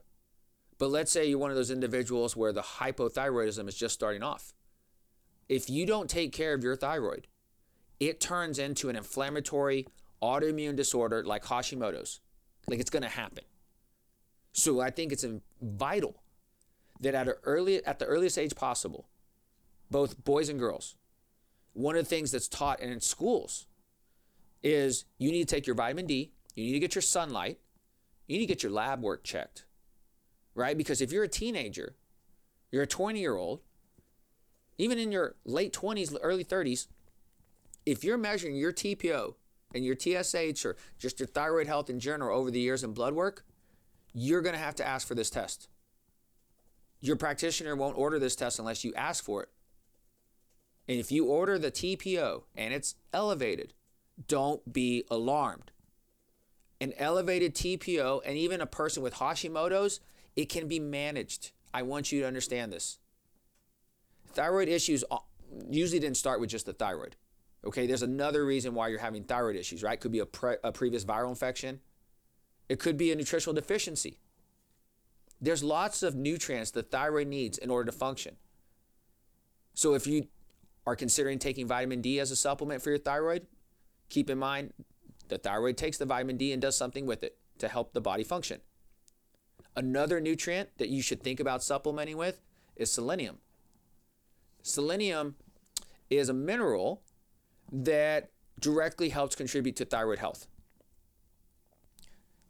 But 0.78 0.90
let's 0.90 1.12
say 1.12 1.28
you're 1.28 1.38
one 1.38 1.50
of 1.50 1.56
those 1.56 1.70
individuals 1.70 2.36
where 2.36 2.52
the 2.52 2.62
hypothyroidism 2.62 3.68
is 3.68 3.76
just 3.76 3.94
starting 3.94 4.22
off. 4.22 4.52
If 5.48 5.70
you 5.70 5.86
don't 5.86 6.08
take 6.08 6.32
care 6.32 6.54
of 6.54 6.64
your 6.64 6.76
thyroid, 6.76 7.26
it 7.98 8.20
turns 8.20 8.58
into 8.58 8.88
an 8.88 8.96
inflammatory 8.96 9.86
autoimmune 10.22 10.76
disorder 10.76 11.24
like 11.24 11.44
Hashimoto's. 11.44 12.20
Like 12.66 12.80
it's 12.80 12.90
going 12.90 13.02
to 13.02 13.08
happen. 13.08 13.44
So 14.52 14.80
I 14.80 14.90
think 14.90 15.12
it's 15.12 15.24
vital 15.60 16.16
that 17.00 17.14
at, 17.14 17.28
early, 17.44 17.84
at 17.84 17.98
the 17.98 18.04
earliest 18.04 18.38
age 18.38 18.54
possible, 18.54 19.08
both 19.90 20.22
boys 20.22 20.48
and 20.48 20.58
girls, 20.58 20.96
one 21.72 21.96
of 21.96 22.04
the 22.04 22.08
things 22.08 22.30
that's 22.30 22.48
taught 22.48 22.80
in 22.80 23.00
schools 23.00 23.66
is 24.62 25.04
you 25.18 25.30
need 25.30 25.48
to 25.48 25.54
take 25.54 25.66
your 25.66 25.76
vitamin 25.76 26.06
D, 26.06 26.32
you 26.54 26.64
need 26.64 26.72
to 26.72 26.78
get 26.80 26.94
your 26.94 27.02
sunlight, 27.02 27.58
you 28.26 28.36
need 28.36 28.46
to 28.46 28.52
get 28.52 28.62
your 28.62 28.72
lab 28.72 29.02
work 29.02 29.24
checked, 29.24 29.64
right? 30.54 30.76
Because 30.76 31.00
if 31.00 31.10
you're 31.12 31.24
a 31.24 31.28
teenager, 31.28 31.96
you're 32.70 32.82
a 32.82 32.86
20 32.86 33.18
year 33.18 33.36
old, 33.36 33.60
even 34.78 34.98
in 34.98 35.10
your 35.12 35.36
late 35.44 35.72
20s, 35.72 36.16
early 36.22 36.44
30s, 36.44 36.86
if 37.86 38.04
you're 38.04 38.18
measuring 38.18 38.56
your 38.56 38.72
TPO 38.72 39.34
and 39.74 39.84
your 39.84 39.96
TSH 39.96 40.64
or 40.64 40.76
just 40.98 41.18
your 41.18 41.26
thyroid 41.26 41.66
health 41.66 41.90
in 41.90 42.00
general 42.00 42.38
over 42.38 42.50
the 42.50 42.60
years 42.60 42.84
in 42.84 42.92
blood 42.92 43.14
work, 43.14 43.44
you're 44.12 44.42
going 44.42 44.54
to 44.54 44.60
have 44.60 44.74
to 44.76 44.86
ask 44.86 45.06
for 45.06 45.14
this 45.14 45.30
test. 45.30 45.68
Your 47.00 47.16
practitioner 47.16 47.74
won't 47.74 47.98
order 47.98 48.18
this 48.18 48.36
test 48.36 48.58
unless 48.58 48.84
you 48.84 48.92
ask 48.94 49.24
for 49.24 49.42
it. 49.42 49.48
And 50.88 50.98
if 50.98 51.12
you 51.12 51.26
order 51.26 51.58
the 51.58 51.70
TPO 51.70 52.42
and 52.54 52.74
it's 52.74 52.96
elevated, 53.12 53.74
don't 54.26 54.72
be 54.72 55.04
alarmed. 55.10 55.70
An 56.80 56.92
elevated 56.98 57.54
TPO 57.54 58.22
and 58.24 58.36
even 58.36 58.60
a 58.60 58.66
person 58.66 59.02
with 59.02 59.14
Hashimoto's, 59.14 60.00
it 60.36 60.48
can 60.48 60.68
be 60.68 60.80
managed. 60.80 61.52
I 61.72 61.82
want 61.82 62.10
you 62.10 62.20
to 62.20 62.26
understand 62.26 62.72
this. 62.72 62.98
Thyroid 64.32 64.68
issues 64.68 65.04
uh, 65.10 65.18
usually 65.68 66.00
didn't 66.00 66.16
start 66.16 66.40
with 66.40 66.50
just 66.50 66.66
the 66.66 66.72
thyroid. 66.72 67.16
Okay, 67.64 67.86
there's 67.86 68.02
another 68.02 68.44
reason 68.44 68.74
why 68.74 68.88
you're 68.88 68.98
having 68.98 69.24
thyroid 69.24 69.56
issues, 69.56 69.82
right? 69.82 70.00
Could 70.00 70.12
be 70.12 70.20
a, 70.20 70.26
pre- 70.26 70.56
a 70.64 70.72
previous 70.72 71.04
viral 71.04 71.28
infection. 71.28 71.80
It 72.68 72.78
could 72.78 72.96
be 72.96 73.12
a 73.12 73.16
nutritional 73.16 73.54
deficiency. 73.54 74.18
There's 75.40 75.62
lots 75.62 76.02
of 76.02 76.14
nutrients 76.14 76.70
the 76.70 76.82
thyroid 76.82 77.28
needs 77.28 77.56
in 77.58 77.70
order 77.70 77.90
to 77.90 77.96
function. 77.96 78.36
So 79.74 79.94
if 79.94 80.06
you 80.06 80.28
are 80.86 80.96
considering 80.96 81.38
taking 81.38 81.66
vitamin 81.66 82.02
D 82.02 82.20
as 82.20 82.30
a 82.30 82.36
supplement 82.36 82.82
for 82.82 82.90
your 82.90 82.98
thyroid, 82.98 83.46
keep 84.08 84.28
in 84.28 84.38
mind 84.38 84.72
the 85.28 85.38
thyroid 85.38 85.76
takes 85.76 85.96
the 85.96 86.04
vitamin 86.04 86.36
D 86.36 86.52
and 86.52 86.60
does 86.60 86.76
something 86.76 87.06
with 87.06 87.22
it 87.22 87.38
to 87.58 87.68
help 87.68 87.92
the 87.92 88.00
body 88.00 88.24
function. 88.24 88.60
Another 89.76 90.20
nutrient 90.20 90.70
that 90.78 90.88
you 90.88 91.00
should 91.00 91.22
think 91.22 91.40
about 91.40 91.62
supplementing 91.62 92.16
with 92.16 92.42
is 92.76 92.90
selenium. 92.90 93.38
Selenium 94.62 95.36
is 96.10 96.28
a 96.28 96.34
mineral 96.34 97.02
that 97.72 98.30
directly 98.58 99.10
helps 99.10 99.34
contribute 99.34 99.76
to 99.76 99.84
thyroid 99.84 100.18
health. 100.18 100.48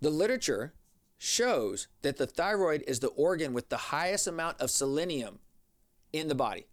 The 0.00 0.10
literature 0.10 0.72
shows 1.22 1.86
that 2.00 2.16
the 2.16 2.26
thyroid 2.26 2.82
is 2.86 3.00
the 3.00 3.08
organ 3.08 3.52
with 3.52 3.68
the 3.68 3.76
highest 3.76 4.26
amount 4.26 4.58
of 4.58 4.70
selenium 4.70 5.38
in 6.14 6.28
the 6.28 6.34
body. 6.34 6.66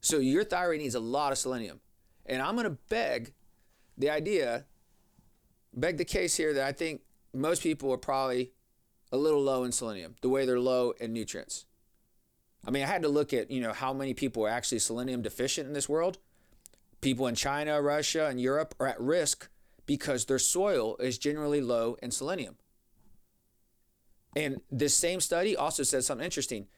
So 0.00 0.18
your 0.18 0.42
thyroid 0.42 0.80
needs 0.80 0.96
a 0.96 1.00
lot 1.00 1.30
of 1.30 1.38
selenium. 1.38 1.78
And 2.26 2.42
I'm 2.42 2.56
going 2.56 2.64
to 2.64 2.76
beg 2.88 3.34
the 3.96 4.10
idea, 4.10 4.64
beg 5.72 5.96
the 5.96 6.04
case 6.04 6.36
here 6.36 6.52
that 6.54 6.66
I 6.66 6.72
think 6.72 7.02
most 7.32 7.62
people 7.62 7.92
are 7.92 7.98
probably 7.98 8.50
a 9.12 9.16
little 9.16 9.40
low 9.40 9.62
in 9.62 9.70
selenium, 9.70 10.16
the 10.22 10.28
way 10.28 10.44
they're 10.44 10.58
low 10.58 10.90
in 10.98 11.12
nutrients. 11.12 11.64
I 12.66 12.72
mean, 12.72 12.82
I 12.82 12.86
had 12.86 13.02
to 13.02 13.08
look 13.08 13.32
at, 13.32 13.48
you 13.48 13.60
know, 13.60 13.72
how 13.72 13.92
many 13.92 14.12
people 14.12 14.44
are 14.44 14.50
actually 14.50 14.80
selenium 14.80 15.22
deficient 15.22 15.68
in 15.68 15.72
this 15.72 15.88
world. 15.88 16.18
People 17.00 17.28
in 17.28 17.36
China, 17.36 17.80
Russia, 17.80 18.26
and 18.26 18.40
Europe 18.40 18.74
are 18.80 18.88
at 18.88 19.00
risk 19.00 19.48
because 19.86 20.24
their 20.24 20.40
soil 20.40 20.96
is 20.96 21.16
generally 21.16 21.60
low 21.60 21.96
in 22.02 22.10
selenium. 22.10 22.56
And 24.38 24.60
this 24.70 24.94
same 24.94 25.18
study 25.20 25.56
also 25.56 25.82
says 25.82 26.06
something 26.06 26.24
interesting. 26.24 26.68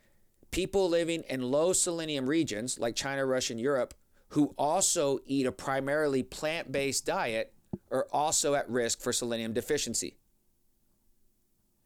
People 0.51 0.89
living 0.89 1.25
in 1.29 1.43
low 1.43 1.75
selenium 1.75 2.27
regions 2.27 2.79
like 2.79 2.97
China, 2.97 3.27
Russia, 3.27 3.53
and 3.53 3.61
Europe 3.61 3.93
who 4.31 4.55
also 4.57 5.19
eat 5.27 5.47
a 5.47 5.53
primarily 5.53 6.23
plant 6.23 6.73
based 6.73 7.05
diet 7.05 7.53
are 7.91 8.07
also 8.13 8.55
at 8.55 8.69
risk 8.71 9.01
for 9.01 9.13
selenium 9.13 9.53
deficiency. 9.53 10.17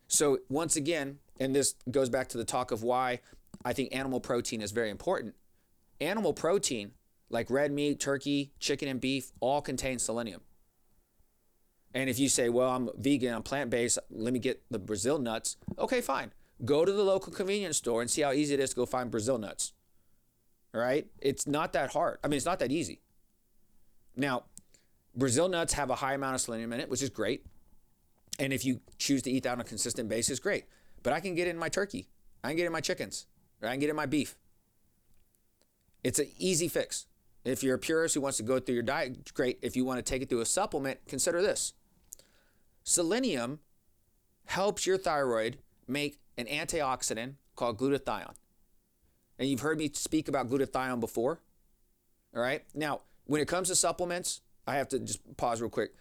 So, 0.08 0.38
once 0.48 0.76
again, 0.76 1.18
and 1.40 1.54
this 1.54 1.74
goes 1.90 2.08
back 2.08 2.28
to 2.28 2.38
the 2.38 2.44
talk 2.44 2.70
of 2.70 2.82
why 2.82 3.20
I 3.64 3.72
think 3.72 3.94
animal 3.94 4.20
protein 4.20 4.60
is 4.60 4.72
very 4.72 4.90
important. 4.90 5.34
Animal 6.00 6.34
protein, 6.34 6.92
like 7.30 7.50
red 7.50 7.72
meat, 7.72 7.98
turkey, 7.98 8.52
chicken, 8.60 8.88
and 8.88 9.00
beef, 9.00 9.32
all 9.40 9.62
contain 9.62 9.98
selenium. 9.98 10.42
And 11.94 12.10
if 12.10 12.18
you 12.18 12.28
say, 12.28 12.48
well, 12.48 12.70
I'm 12.70 12.90
vegan, 12.96 13.32
I'm 13.32 13.42
plant 13.42 13.70
based, 13.70 13.98
let 14.10 14.32
me 14.32 14.40
get 14.40 14.62
the 14.70 14.80
Brazil 14.80 15.18
nuts, 15.18 15.56
okay, 15.78 16.00
fine. 16.00 16.32
Go 16.64 16.84
to 16.84 16.92
the 16.92 17.04
local 17.04 17.32
convenience 17.32 17.76
store 17.76 18.00
and 18.00 18.10
see 18.10 18.22
how 18.22 18.32
easy 18.32 18.54
it 18.54 18.60
is 18.60 18.70
to 18.70 18.76
go 18.76 18.86
find 18.86 19.10
Brazil 19.10 19.38
nuts. 19.38 19.72
All 20.74 20.80
right? 20.80 21.06
It's 21.20 21.46
not 21.46 21.72
that 21.74 21.92
hard. 21.92 22.18
I 22.24 22.28
mean, 22.28 22.36
it's 22.36 22.46
not 22.46 22.58
that 22.58 22.72
easy. 22.72 23.00
Now, 24.16 24.44
Brazil 25.14 25.48
nuts 25.48 25.74
have 25.74 25.90
a 25.90 25.94
high 25.96 26.14
amount 26.14 26.34
of 26.34 26.40
selenium 26.40 26.72
in 26.72 26.80
it, 26.80 26.90
which 26.90 27.02
is 27.02 27.10
great. 27.10 27.46
And 28.40 28.52
if 28.52 28.64
you 28.64 28.80
choose 28.98 29.22
to 29.22 29.30
eat 29.30 29.44
that 29.44 29.52
on 29.52 29.60
a 29.60 29.64
consistent 29.64 30.08
basis, 30.08 30.40
great. 30.40 30.64
But 31.04 31.12
I 31.12 31.20
can 31.20 31.36
get 31.36 31.46
in 31.46 31.56
my 31.56 31.68
turkey. 31.68 32.08
I 32.42 32.48
can 32.48 32.56
get 32.56 32.66
in 32.66 32.72
my 32.72 32.80
chickens. 32.80 33.26
I 33.62 33.70
can 33.70 33.78
get 33.78 33.90
in 33.90 33.96
my 33.96 34.06
beef. 34.06 34.36
It's 36.02 36.18
an 36.18 36.28
easy 36.38 36.66
fix. 36.68 37.06
If 37.44 37.62
you're 37.62 37.76
a 37.76 37.78
purist 37.78 38.14
who 38.14 38.20
wants 38.20 38.38
to 38.38 38.42
go 38.42 38.58
through 38.58 38.74
your 38.74 38.82
diet, 38.82 39.32
great. 39.34 39.58
If 39.62 39.76
you 39.76 39.84
want 39.84 39.98
to 39.98 40.02
take 40.02 40.22
it 40.22 40.28
through 40.28 40.40
a 40.40 40.46
supplement, 40.46 40.98
consider 41.06 41.40
this. 41.40 41.72
Selenium 42.84 43.60
helps 44.44 44.86
your 44.86 44.98
thyroid 44.98 45.58
make 45.88 46.20
an 46.36 46.46
antioxidant 46.46 47.34
called 47.56 47.78
glutathione. 47.78 48.34
And 49.38 49.48
you've 49.48 49.60
heard 49.60 49.78
me 49.78 49.90
speak 49.94 50.28
about 50.28 50.48
glutathione 50.48 51.00
before. 51.00 51.40
All 52.36 52.42
right. 52.42 52.62
Now, 52.74 53.00
when 53.24 53.40
it 53.40 53.48
comes 53.48 53.68
to 53.68 53.74
supplements, 53.74 54.42
I 54.66 54.76
have 54.76 54.88
to 54.90 54.98
just 54.98 55.36
pause 55.36 55.60
real 55.60 55.70
quick. 55.70 55.94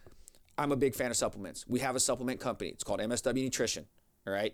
I'm 0.57 0.71
a 0.71 0.75
big 0.75 0.93
fan 0.93 1.09
of 1.09 1.17
supplements. 1.17 1.65
We 1.67 1.79
have 1.79 1.95
a 1.95 1.99
supplement 1.99 2.39
company. 2.39 2.69
It's 2.69 2.83
called 2.83 2.99
MSW 2.99 3.43
Nutrition. 3.43 3.85
All 4.27 4.33
right. 4.33 4.53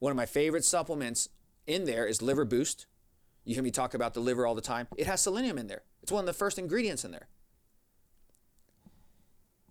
One 0.00 0.10
of 0.10 0.16
my 0.16 0.26
favorite 0.26 0.64
supplements 0.64 1.28
in 1.66 1.84
there 1.84 2.06
is 2.06 2.20
Liver 2.20 2.44
Boost. 2.44 2.86
You 3.44 3.54
hear 3.54 3.62
me 3.62 3.70
talk 3.70 3.94
about 3.94 4.14
the 4.14 4.20
liver 4.20 4.46
all 4.46 4.54
the 4.54 4.60
time. 4.60 4.88
It 4.96 5.06
has 5.06 5.22
selenium 5.22 5.58
in 5.58 5.68
there. 5.68 5.82
It's 6.02 6.12
one 6.12 6.20
of 6.20 6.26
the 6.26 6.32
first 6.32 6.58
ingredients 6.58 7.04
in 7.04 7.12
there. 7.12 7.28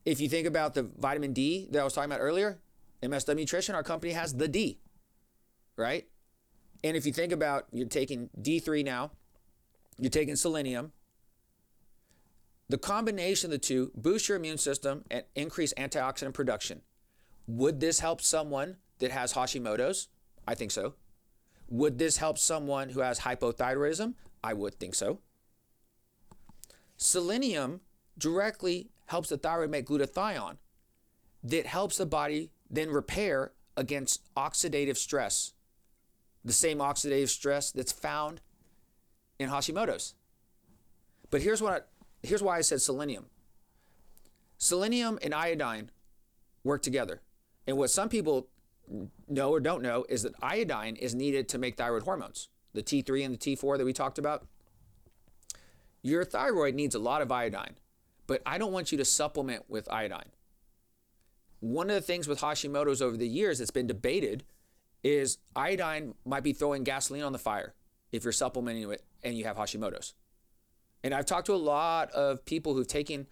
If 0.05 0.19
you 0.19 0.29
think 0.29 0.47
about 0.47 0.73
the 0.73 0.83
vitamin 0.83 1.33
D 1.33 1.67
that 1.71 1.79
I 1.79 1.83
was 1.83 1.93
talking 1.93 2.11
about 2.11 2.21
earlier, 2.21 2.59
MSW 3.03 3.35
Nutrition, 3.35 3.75
our 3.75 3.83
company 3.83 4.13
has 4.13 4.33
the 4.33 4.47
D, 4.47 4.79
right? 5.75 6.07
And 6.83 6.97
if 6.97 7.05
you 7.05 7.13
think 7.13 7.31
about 7.31 7.65
you're 7.71 7.87
taking 7.87 8.29
D3 8.39 8.83
now, 8.83 9.11
you're 9.99 10.09
taking 10.09 10.35
selenium, 10.35 10.91
the 12.69 12.77
combination 12.77 13.47
of 13.47 13.51
the 13.51 13.57
two 13.57 13.91
boosts 13.95 14.29
your 14.29 14.37
immune 14.37 14.57
system 14.57 15.03
and 15.11 15.23
increase 15.35 15.73
antioxidant 15.75 16.33
production. 16.33 16.81
Would 17.47 17.79
this 17.79 17.99
help 17.99 18.21
someone 18.21 18.77
that 18.99 19.11
has 19.11 19.33
Hashimoto's? 19.33 20.07
I 20.47 20.55
think 20.55 20.71
so. 20.71 20.95
Would 21.69 21.99
this 21.99 22.17
help 22.17 22.37
someone 22.37 22.89
who 22.89 23.01
has 23.01 23.19
hypothyroidism? 23.19 24.13
I 24.43 24.53
would 24.53 24.75
think 24.79 24.95
so. 24.95 25.19
Selenium 26.97 27.81
directly 28.17 28.89
helps 29.11 29.27
the 29.29 29.37
thyroid 29.37 29.69
make 29.69 29.85
glutathione 29.85 30.55
that 31.43 31.65
helps 31.65 31.97
the 31.97 32.05
body 32.05 32.49
then 32.69 32.89
repair 32.89 33.51
against 33.75 34.21
oxidative 34.35 34.95
stress, 34.95 35.51
the 36.45 36.53
same 36.53 36.77
oxidative 36.77 37.27
stress 37.27 37.71
that's 37.71 37.91
found 37.91 38.39
in 39.37 39.49
Hashimoto's. 39.49 40.15
But 41.29 41.41
here's 41.41 41.61
what 41.61 41.73
I, 41.73 41.79
here's 42.25 42.41
why 42.41 42.57
I 42.57 42.61
said 42.61 42.81
selenium. 42.81 43.25
Selenium 44.57 45.19
and 45.21 45.33
iodine 45.33 45.91
work 46.63 46.81
together. 46.81 47.21
And 47.67 47.77
what 47.77 47.89
some 47.89 48.07
people 48.07 48.47
know 49.27 49.51
or 49.51 49.59
don't 49.59 49.81
know 49.81 50.05
is 50.07 50.23
that 50.23 50.35
iodine 50.41 50.95
is 50.95 51.13
needed 51.13 51.49
to 51.49 51.57
make 51.57 51.75
thyroid 51.75 52.03
hormones, 52.03 52.47
the 52.73 52.83
T3 52.83 53.25
and 53.25 53.33
the 53.33 53.55
T4 53.55 53.77
that 53.77 53.85
we 53.85 53.91
talked 53.91 54.19
about. 54.19 54.47
Your 56.01 56.23
thyroid 56.23 56.75
needs 56.75 56.95
a 56.95 56.99
lot 56.99 57.21
of 57.21 57.29
iodine 57.29 57.75
But 58.31 58.41
I 58.45 58.57
don't 58.57 58.71
want 58.71 58.93
you 58.93 58.97
to 58.97 59.03
supplement 59.03 59.69
with 59.69 59.91
iodine. 59.91 60.29
One 61.59 61.89
of 61.89 61.95
the 61.95 62.01
things 62.01 62.29
with 62.29 62.39
Hashimoto's 62.39 63.01
over 63.01 63.17
the 63.17 63.27
years 63.27 63.59
that's 63.59 63.71
been 63.71 63.87
debated 63.87 64.45
is 65.03 65.37
iodine 65.53 66.13
might 66.23 66.41
be 66.41 66.53
throwing 66.53 66.85
gasoline 66.85 67.23
on 67.23 67.33
the 67.33 67.37
fire 67.37 67.73
if 68.13 68.23
you're 68.23 68.31
supplementing 68.31 68.89
it 68.89 69.03
and 69.21 69.37
you 69.37 69.43
have 69.43 69.57
Hashimoto's. 69.57 70.13
And 71.03 71.13
I've 71.13 71.25
talked 71.25 71.47
to 71.47 71.53
a 71.53 71.55
lot 71.55 72.09
of 72.11 72.45
people 72.45 72.73
who've 72.73 72.87
taken 72.87 73.27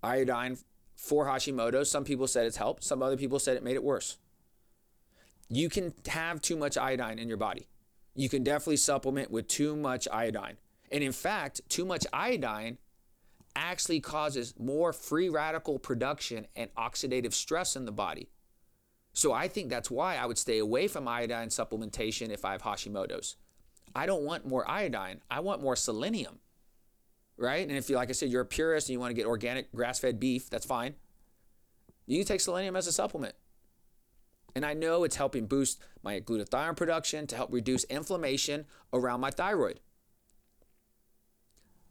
iodine 0.00 0.58
for 0.94 1.26
Hashimoto's. 1.26 1.90
Some 1.90 2.04
people 2.04 2.28
said 2.28 2.46
it's 2.46 2.56
helped, 2.56 2.84
some 2.84 3.02
other 3.02 3.16
people 3.16 3.40
said 3.40 3.56
it 3.56 3.64
made 3.64 3.74
it 3.74 3.82
worse. 3.82 4.16
You 5.48 5.68
can 5.68 5.92
have 6.06 6.40
too 6.40 6.56
much 6.56 6.78
iodine 6.78 7.18
in 7.18 7.26
your 7.26 7.36
body. 7.36 7.66
You 8.14 8.28
can 8.28 8.44
definitely 8.44 8.76
supplement 8.76 9.28
with 9.28 9.48
too 9.48 9.74
much 9.74 10.06
iodine. 10.12 10.58
And 10.92 11.02
in 11.02 11.10
fact, 11.10 11.62
too 11.68 11.84
much 11.84 12.06
iodine 12.12 12.78
actually 13.56 14.00
causes 14.00 14.54
more 14.58 14.92
free 14.92 15.28
radical 15.28 15.78
production 15.78 16.46
and 16.54 16.72
oxidative 16.76 17.32
stress 17.32 17.74
in 17.74 17.86
the 17.86 17.92
body. 17.92 18.28
So 19.12 19.32
I 19.32 19.48
think 19.48 19.70
that's 19.70 19.90
why 19.90 20.16
I 20.16 20.26
would 20.26 20.38
stay 20.38 20.58
away 20.58 20.88
from 20.88 21.08
iodine 21.08 21.48
supplementation 21.48 22.30
if 22.30 22.44
I 22.44 22.52
have 22.52 22.62
Hashimoto's. 22.62 23.36
I 23.94 24.04
don't 24.04 24.24
want 24.24 24.46
more 24.46 24.70
iodine. 24.70 25.22
I 25.30 25.40
want 25.40 25.62
more 25.62 25.74
selenium. 25.74 26.38
Right? 27.38 27.66
And 27.66 27.76
if 27.76 27.88
you 27.88 27.96
like 27.96 28.10
I 28.10 28.12
said 28.12 28.30
you're 28.30 28.42
a 28.42 28.46
purist 28.46 28.88
and 28.88 28.92
you 28.92 29.00
want 29.00 29.10
to 29.10 29.14
get 29.14 29.26
organic 29.26 29.72
grass-fed 29.72 30.20
beef, 30.20 30.50
that's 30.50 30.66
fine. 30.66 30.94
You 32.06 32.18
can 32.18 32.26
take 32.26 32.40
selenium 32.40 32.76
as 32.76 32.86
a 32.86 32.92
supplement. 32.92 33.34
And 34.54 34.64
I 34.64 34.74
know 34.74 35.04
it's 35.04 35.16
helping 35.16 35.46
boost 35.46 35.82
my 36.02 36.20
glutathione 36.20 36.76
production 36.76 37.26
to 37.26 37.36
help 37.36 37.52
reduce 37.52 37.84
inflammation 37.84 38.66
around 38.92 39.20
my 39.20 39.30
thyroid. 39.30 39.80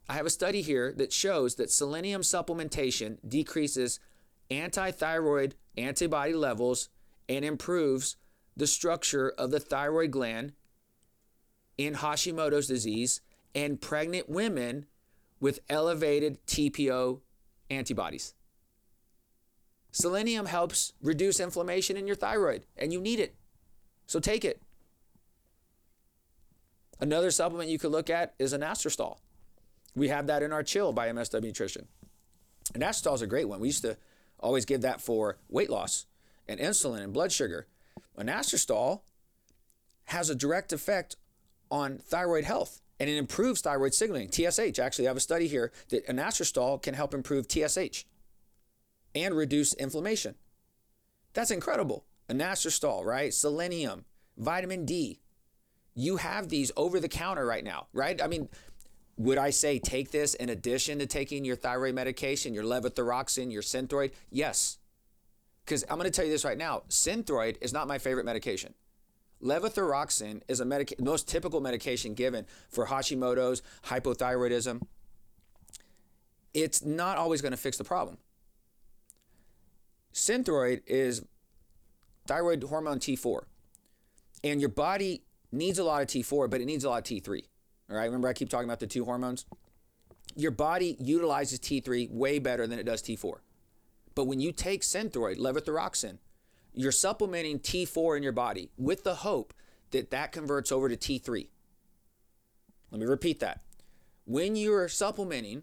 I 0.08 0.14
have 0.14 0.26
a 0.26 0.30
study 0.30 0.62
here 0.62 0.92
that 0.96 1.12
shows 1.12 1.56
that 1.56 1.70
selenium 1.70 2.22
supplementation 2.22 3.18
decreases 3.26 3.98
anti-thyroid 4.50 5.56
antibody 5.76 6.32
levels 6.32 6.88
and 7.28 7.44
improves 7.44 8.16
the 8.56 8.66
structure 8.66 9.30
of 9.30 9.50
the 9.50 9.60
thyroid 9.60 10.12
gland 10.12 10.52
in 11.76 11.94
Hashimoto's 11.94 12.68
disease 12.68 13.20
and 13.54 13.80
pregnant 13.80 14.28
women 14.28 14.86
with 15.40 15.60
elevated 15.68 16.38
TPO 16.46 17.20
antibodies. 17.68 18.34
Selenium 19.90 20.46
helps 20.46 20.92
reduce 21.02 21.40
inflammation 21.40 21.96
in 21.96 22.06
your 22.06 22.16
thyroid, 22.16 22.66
and 22.76 22.92
you 22.92 23.00
need 23.00 23.18
it. 23.18 23.34
So 24.06 24.20
take 24.20 24.44
it. 24.44 24.62
Another 27.00 27.30
supplement 27.30 27.70
you 27.70 27.78
could 27.78 27.90
look 27.90 28.08
at 28.08 28.34
is 28.38 28.54
inositol. 28.54 29.18
We 29.96 30.08
have 30.08 30.26
that 30.28 30.42
in 30.42 30.52
our 30.52 30.62
chill 30.62 30.92
by 30.92 31.08
MSW 31.08 31.42
Nutrition. 31.42 31.88
Inositol 32.74 33.14
is 33.14 33.22
a 33.22 33.26
great 33.26 33.48
one. 33.48 33.58
We 33.60 33.68
used 33.68 33.82
to 33.82 33.96
always 34.38 34.66
give 34.66 34.82
that 34.82 35.00
for 35.00 35.38
weight 35.48 35.70
loss 35.70 36.06
and 36.46 36.60
insulin 36.60 37.02
and 37.02 37.12
blood 37.12 37.32
sugar. 37.32 37.66
Inositol 38.16 39.00
has 40.04 40.30
a 40.30 40.34
direct 40.34 40.72
effect 40.72 41.16
on 41.70 41.98
thyroid 41.98 42.44
health 42.44 42.80
and 43.00 43.10
it 43.10 43.16
improves 43.16 43.60
thyroid 43.60 43.94
signaling. 43.94 44.30
TSH, 44.30 44.78
actually, 44.78 45.06
I 45.06 45.10
have 45.10 45.16
a 45.16 45.20
study 45.20 45.48
here 45.48 45.72
that 45.88 46.06
inositol 46.06 46.82
can 46.82 46.94
help 46.94 47.12
improve 47.12 47.46
TSH 47.48 48.04
and 49.14 49.34
reduce 49.34 49.74
inflammation. 49.74 50.34
That's 51.32 51.50
incredible. 51.50 52.04
Inositol, 52.28 53.04
right? 53.04 53.32
Selenium, 53.32 54.04
vitamin 54.36 54.84
D. 54.84 55.20
You 55.94 56.18
have 56.18 56.48
these 56.48 56.72
over 56.76 57.00
the 57.00 57.08
counter 57.08 57.46
right 57.46 57.64
now, 57.64 57.86
right? 57.92 58.20
I 58.22 58.26
mean, 58.26 58.48
would 59.16 59.38
I 59.38 59.50
say 59.50 59.78
take 59.78 60.10
this 60.10 60.34
in 60.34 60.50
addition 60.50 60.98
to 60.98 61.06
taking 61.06 61.44
your 61.44 61.56
thyroid 61.56 61.94
medication, 61.94 62.52
your 62.52 62.64
levothyroxine, 62.64 63.50
your 63.50 63.62
Synthroid? 63.62 64.12
Yes. 64.30 64.78
Because 65.64 65.84
I'm 65.88 65.96
going 65.96 66.04
to 66.04 66.10
tell 66.10 66.24
you 66.24 66.30
this 66.30 66.44
right 66.44 66.58
now 66.58 66.82
Synthroid 66.88 67.56
is 67.60 67.72
not 67.72 67.88
my 67.88 67.98
favorite 67.98 68.24
medication. 68.24 68.74
Levothyroxine 69.42 70.42
is 70.48 70.60
a 70.60 70.64
medica- 70.64 71.02
most 71.02 71.28
typical 71.28 71.60
medication 71.60 72.14
given 72.14 72.46
for 72.68 72.86
Hashimoto's, 72.86 73.62
hypothyroidism. 73.84 74.82
It's 76.54 76.84
not 76.84 77.18
always 77.18 77.42
going 77.42 77.52
to 77.52 77.58
fix 77.58 77.76
the 77.76 77.84
problem. 77.84 78.16
Synthroid 80.14 80.82
is 80.86 81.22
thyroid 82.26 82.62
hormone 82.64 82.98
T4. 82.98 83.42
And 84.42 84.60
your 84.60 84.70
body 84.70 85.24
needs 85.52 85.78
a 85.78 85.84
lot 85.84 86.02
of 86.02 86.08
T4, 86.08 86.48
but 86.48 86.60
it 86.60 86.64
needs 86.64 86.84
a 86.84 86.88
lot 86.88 86.98
of 86.98 87.04
T3. 87.04 87.42
All 87.88 87.96
right, 87.96 88.04
remember 88.04 88.28
I 88.28 88.32
keep 88.32 88.48
talking 88.48 88.68
about 88.68 88.80
the 88.80 88.86
two 88.86 89.04
hormones? 89.04 89.46
Your 90.34 90.50
body 90.50 90.96
utilizes 90.98 91.60
T3 91.60 92.10
way 92.10 92.38
better 92.38 92.66
than 92.66 92.78
it 92.78 92.84
does 92.86 93.02
T4. 93.02 93.38
But 94.14 94.24
when 94.24 94.40
you 94.40 94.52
take 94.52 94.82
Synthroid, 94.82 95.38
levothyroxine, 95.38 96.18
you're 96.74 96.92
supplementing 96.92 97.60
T4 97.60 98.16
in 98.16 98.22
your 98.22 98.32
body 98.32 98.70
with 98.76 99.04
the 99.04 99.16
hope 99.16 99.54
that 99.92 100.10
that 100.10 100.32
converts 100.32 100.72
over 100.72 100.88
to 100.88 100.96
T3. 100.96 101.48
Let 102.90 103.00
me 103.00 103.06
repeat 103.06 103.40
that. 103.40 103.62
When 104.24 104.56
you're 104.56 104.88
supplementing 104.88 105.62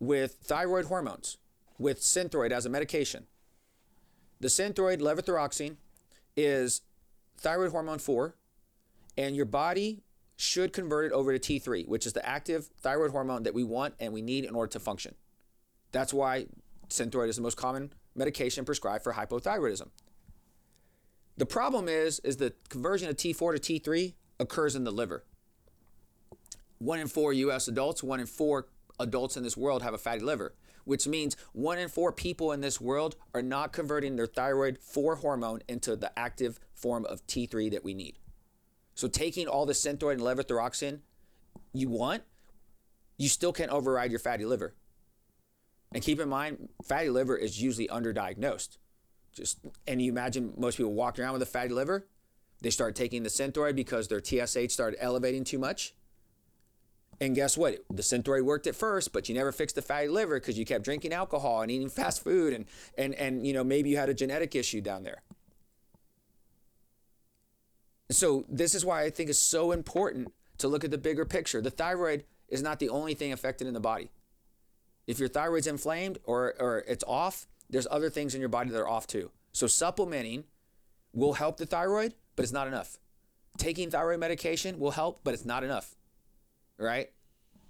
with 0.00 0.38
thyroid 0.42 0.86
hormones, 0.86 1.38
with 1.78 2.00
Synthroid 2.00 2.50
as 2.50 2.66
a 2.66 2.70
medication, 2.70 3.26
the 4.40 4.48
Synthroid 4.48 5.00
levothyroxine 5.00 5.76
is 6.36 6.82
thyroid 7.36 7.70
hormone 7.70 7.98
4, 7.98 8.34
and 9.16 9.36
your 9.36 9.44
body 9.44 10.02
should 10.42 10.72
convert 10.72 11.06
it 11.06 11.12
over 11.12 11.36
to 11.36 11.38
T3, 11.38 11.86
which 11.86 12.06
is 12.06 12.12
the 12.12 12.26
active 12.26 12.68
thyroid 12.80 13.12
hormone 13.12 13.44
that 13.44 13.54
we 13.54 13.64
want 13.64 13.94
and 14.00 14.12
we 14.12 14.22
need 14.22 14.44
in 14.44 14.54
order 14.54 14.70
to 14.72 14.80
function. 14.80 15.14
That's 15.92 16.12
why 16.12 16.46
Synthroid 16.88 17.28
is 17.28 17.36
the 17.36 17.42
most 17.42 17.56
common 17.56 17.92
medication 18.14 18.64
prescribed 18.64 19.04
for 19.04 19.12
hypothyroidism. 19.12 19.88
The 21.36 21.46
problem 21.46 21.88
is, 21.88 22.18
is 22.20 22.36
the 22.36 22.52
conversion 22.68 23.08
of 23.08 23.16
T4 23.16 23.60
to 23.60 23.80
T3 23.80 24.14
occurs 24.40 24.74
in 24.74 24.84
the 24.84 24.90
liver. 24.90 25.24
One 26.78 26.98
in 26.98 27.06
four 27.06 27.32
US 27.32 27.68
adults, 27.68 28.02
one 28.02 28.20
in 28.20 28.26
four 28.26 28.66
adults 28.98 29.36
in 29.36 29.42
this 29.42 29.56
world 29.56 29.82
have 29.82 29.94
a 29.94 29.98
fatty 29.98 30.20
liver 30.20 30.54
which 30.84 31.06
means 31.06 31.36
one 31.52 31.78
in 31.78 31.88
four 31.88 32.10
people 32.10 32.50
in 32.50 32.60
this 32.60 32.80
world 32.80 33.14
are 33.34 33.42
not 33.42 33.72
converting 33.72 34.16
their 34.16 34.26
thyroid 34.26 34.78
4 34.80 35.16
hormone 35.16 35.62
into 35.68 35.94
the 35.94 36.16
active 36.18 36.58
form 36.74 37.04
of 37.06 37.24
T3 37.28 37.70
that 37.70 37.84
we 37.84 37.94
need. 37.94 38.18
So 38.94 39.08
taking 39.08 39.46
all 39.48 39.66
the 39.66 39.72
Synthroid 39.72 40.12
and 40.12 40.22
levothyroxine 40.22 41.00
you 41.72 41.88
want, 41.88 42.22
you 43.16 43.28
still 43.28 43.52
can't 43.52 43.70
override 43.70 44.10
your 44.10 44.20
fatty 44.20 44.44
liver. 44.44 44.74
And 45.94 46.02
keep 46.02 46.20
in 46.20 46.28
mind, 46.28 46.68
fatty 46.84 47.10
liver 47.10 47.36
is 47.36 47.60
usually 47.60 47.88
underdiagnosed. 47.88 48.78
Just 49.32 49.60
and 49.86 50.00
you 50.00 50.10
imagine 50.10 50.52
most 50.56 50.76
people 50.76 50.92
walking 50.92 51.24
around 51.24 51.34
with 51.34 51.42
a 51.42 51.46
fatty 51.46 51.70
liver, 51.70 52.06
they 52.60 52.70
start 52.70 52.94
taking 52.94 53.22
the 53.22 53.30
Synthroid 53.30 53.74
because 53.74 54.08
their 54.08 54.22
TSH 54.22 54.72
started 54.72 55.02
elevating 55.02 55.44
too 55.44 55.58
much 55.58 55.94
and 57.22 57.36
guess 57.36 57.56
what? 57.56 57.84
The 57.88 58.02
Synthroid 58.02 58.42
worked 58.42 58.66
at 58.66 58.74
first, 58.74 59.12
but 59.12 59.28
you 59.28 59.34
never 59.36 59.52
fixed 59.52 59.76
the 59.76 59.82
fatty 59.82 60.08
liver 60.08 60.40
because 60.40 60.58
you 60.58 60.64
kept 60.64 60.84
drinking 60.84 61.12
alcohol 61.12 61.62
and 61.62 61.70
eating 61.70 61.88
fast 61.88 62.24
food, 62.24 62.52
and 62.52 62.66
and 62.98 63.14
and 63.14 63.46
you 63.46 63.52
know 63.52 63.62
maybe 63.62 63.90
you 63.90 63.96
had 63.96 64.08
a 64.08 64.14
genetic 64.14 64.56
issue 64.56 64.80
down 64.80 65.04
there. 65.04 65.22
So 68.12 68.44
this 68.48 68.74
is 68.74 68.84
why 68.84 69.02
I 69.02 69.10
think 69.10 69.30
it's 69.30 69.38
so 69.38 69.72
important 69.72 70.32
to 70.58 70.68
look 70.68 70.84
at 70.84 70.90
the 70.90 70.98
bigger 70.98 71.24
picture. 71.24 71.60
The 71.60 71.70
thyroid 71.70 72.24
is 72.48 72.62
not 72.62 72.78
the 72.78 72.88
only 72.88 73.14
thing 73.14 73.32
affected 73.32 73.66
in 73.66 73.74
the 73.74 73.80
body. 73.80 74.10
If 75.06 75.18
your 75.18 75.28
thyroid's 75.28 75.66
inflamed 75.66 76.18
or 76.24 76.54
or 76.58 76.84
it's 76.86 77.04
off, 77.06 77.46
there's 77.68 77.88
other 77.90 78.10
things 78.10 78.34
in 78.34 78.40
your 78.40 78.48
body 78.48 78.70
that 78.70 78.80
are 78.80 78.88
off 78.88 79.06
too. 79.06 79.30
So 79.52 79.66
supplementing 79.66 80.44
will 81.12 81.34
help 81.34 81.56
the 81.56 81.66
thyroid, 81.66 82.14
but 82.36 82.42
it's 82.44 82.52
not 82.52 82.68
enough. 82.68 82.98
Taking 83.58 83.90
thyroid 83.90 84.20
medication 84.20 84.78
will 84.78 84.92
help, 84.92 85.20
but 85.24 85.34
it's 85.34 85.44
not 85.44 85.64
enough 85.64 85.96
right? 86.82 87.10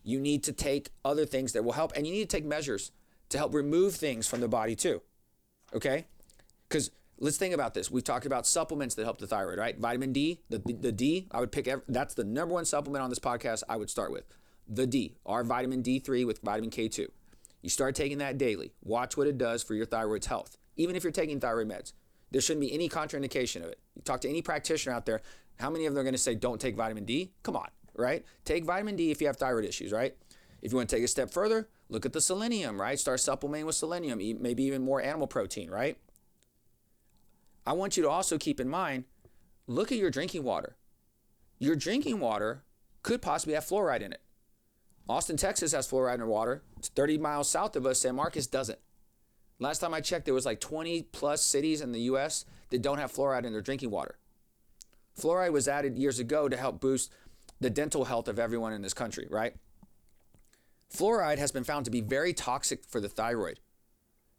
You 0.03 0.21
need 0.21 0.43
to 0.45 0.53
take 0.53 0.91
other 1.05 1.27
things 1.27 1.53
that 1.53 1.65
will 1.65 1.73
help, 1.73 1.93
and 1.95 2.07
you 2.07 2.13
need 2.13 2.29
to 2.29 2.37
take 2.37 2.45
measures 2.45 2.91
to 3.29 3.39
help 3.39 3.55
remove 3.55 3.95
things 3.95 4.27
from 4.27 4.41
the 4.41 4.49
body 4.49 4.75
too. 4.75 5.03
Okay? 5.75 6.07
Because 6.69 6.91
let's 7.19 7.37
think 7.37 7.55
about 7.55 7.75
this. 7.75 7.91
We've 7.91 8.05
talked 8.05 8.27
about 8.27 8.47
supplements 8.47 8.95
that 8.97 9.05
help 9.05 9.19
the 9.19 9.27
thyroid, 9.27 9.59
right? 9.59 9.79
Vitamin 9.79 10.13
D, 10.13 10.41
the, 10.49 10.59
the 10.59 10.93
D, 10.93 11.29
I 11.31 11.41
would 11.41 11.53
pick, 11.53 11.69
every, 11.69 11.85
that's 11.89 12.15
the 12.15 12.25
number 12.25 12.55
one 12.55 12.65
supplement 12.65 13.03
on 13.03 13.11
this 13.11 13.19
podcast 13.19 13.63
I 13.69 13.77
would 13.77 13.91
start 13.91 14.13
with. 14.13 14.25
The 14.69 14.87
D, 14.87 15.17
our 15.27 15.45
vitamin 15.45 15.83
D3 15.83 16.27
with 16.27 16.41
vitamin 16.41 16.71
K2. 16.71 17.09
You 17.63 17.71
start 17.71 17.95
taking 17.95 18.19
that 18.19 18.39
daily. 18.39 18.73
Watch 18.83 19.17
what 19.17 19.27
it 19.27 19.39
does 19.39 19.63
for 19.63 19.75
your 19.75 19.87
thyroid's 19.87 20.27
health, 20.27 20.57
even 20.77 20.97
if 20.97 21.05
you're 21.05 21.13
taking 21.13 21.41
thyroid 21.41 21.69
meds. 21.69 21.93
There 22.31 22.41
shouldn't 22.41 22.63
be 22.63 22.73
any 22.73 22.89
contraindication 22.89 23.57
of 23.57 23.69
it. 23.69 23.79
You 23.95 24.03
talk 24.03 24.21
to 24.23 24.29
any 24.29 24.43
practitioner 24.43 24.95
out 24.95 25.07
there, 25.07 25.21
how 25.61 25.71
many 25.71 25.87
of 25.87 25.95
them 25.95 26.01
are 26.01 26.05
going 26.05 26.15
to 26.15 26.19
say, 26.19 26.35
don't 26.35 26.61
take 26.61 26.77
vitamin 26.77 27.05
D? 27.05 27.33
Come 27.43 27.57
on 27.57 27.69
right? 27.97 28.25
Take 28.45 28.65
vitamin 28.65 28.97
D 28.97 29.11
if 29.11 29.21
you 29.21 29.27
have 29.27 29.37
thyroid 29.37 29.65
issues, 29.65 29.93
right? 29.93 30.15
If 30.61 30.73
you 30.73 30.77
want 30.77 30.89
to 30.89 30.97
take 30.97 31.05
a 31.05 31.09
step 31.09 31.31
further, 31.31 31.69
look 31.89 32.07
at 32.07 32.13
the 32.13 32.21
selenium, 32.21 32.81
right? 32.81 32.99
Start 32.99 33.21
supplementing 33.21 33.67
with 33.67 33.75
selenium, 33.75 34.19
maybe 34.41 34.63
even 34.65 34.83
more 34.83 35.03
animal 35.03 35.27
protein, 35.27 35.71
right? 35.71 35.97
I 37.67 37.73
want 37.73 37.97
you 37.97 38.03
to 38.03 38.11
also 38.11 38.39
keep 38.39 38.61
in 38.61 38.69
mind 38.69 39.05
look 39.67 39.93
at 39.93 39.99
your 39.99 40.11
drinking 40.11 40.43
water. 40.43 40.77
Your 41.59 41.77
drinking 41.77 42.21
water 42.21 42.65
could 43.03 43.23
possibly 43.23 43.55
have 43.55 43.65
fluoride 43.65 44.03
in 44.03 44.13
it. 44.13 44.21
Austin, 45.09 45.37
Texas 45.37 45.73
has 45.73 45.89
fluoride 45.89 46.15
in 46.15 46.21
their 46.21 46.29
water. 46.29 46.63
It's 46.79 46.89
30 46.89 47.19
miles 47.19 47.49
south 47.51 47.77
of 47.77 47.87
us. 47.87 48.01
San 48.01 48.17
Marcos 48.17 48.47
doesn't. 48.47 48.79
Last 49.59 49.79
time 49.79 49.95
I 49.95 50.01
checked, 50.01 50.25
there 50.25 50.35
was 50.35 50.47
like 50.47 50.61
20 50.61 51.03
plus 51.13 51.43
cities 51.43 51.81
in 51.81 51.93
the 51.93 52.01
U.S. 52.03 52.45
that 52.71 52.83
don't 52.83 52.99
have 52.99 53.13
fluoride 53.13 53.45
in 53.45 53.53
their 53.53 53.63
drinking 53.63 53.91
water. 53.91 54.19
Fluoride 55.19 55.53
was 55.53 55.69
added 55.69 55.99
years 55.99 56.19
ago 56.19 56.49
to 56.49 56.57
help 56.57 56.81
boost 56.81 57.13
the 57.61 57.71
dental 57.71 58.07
health 58.07 58.29
of 58.29 58.39
everyone 58.39 58.73
in 58.73 58.83
this 58.83 58.95
country, 58.95 59.27
right? 59.31 59.55
Fluoride 60.93 61.39
has 61.39 61.53
been 61.53 61.65
found 61.65 61.85
to 61.85 61.91
be 61.91 62.01
very 62.01 62.33
toxic 62.33 62.85
for 62.85 63.01
the 63.01 63.09
thyroid. 63.09 63.61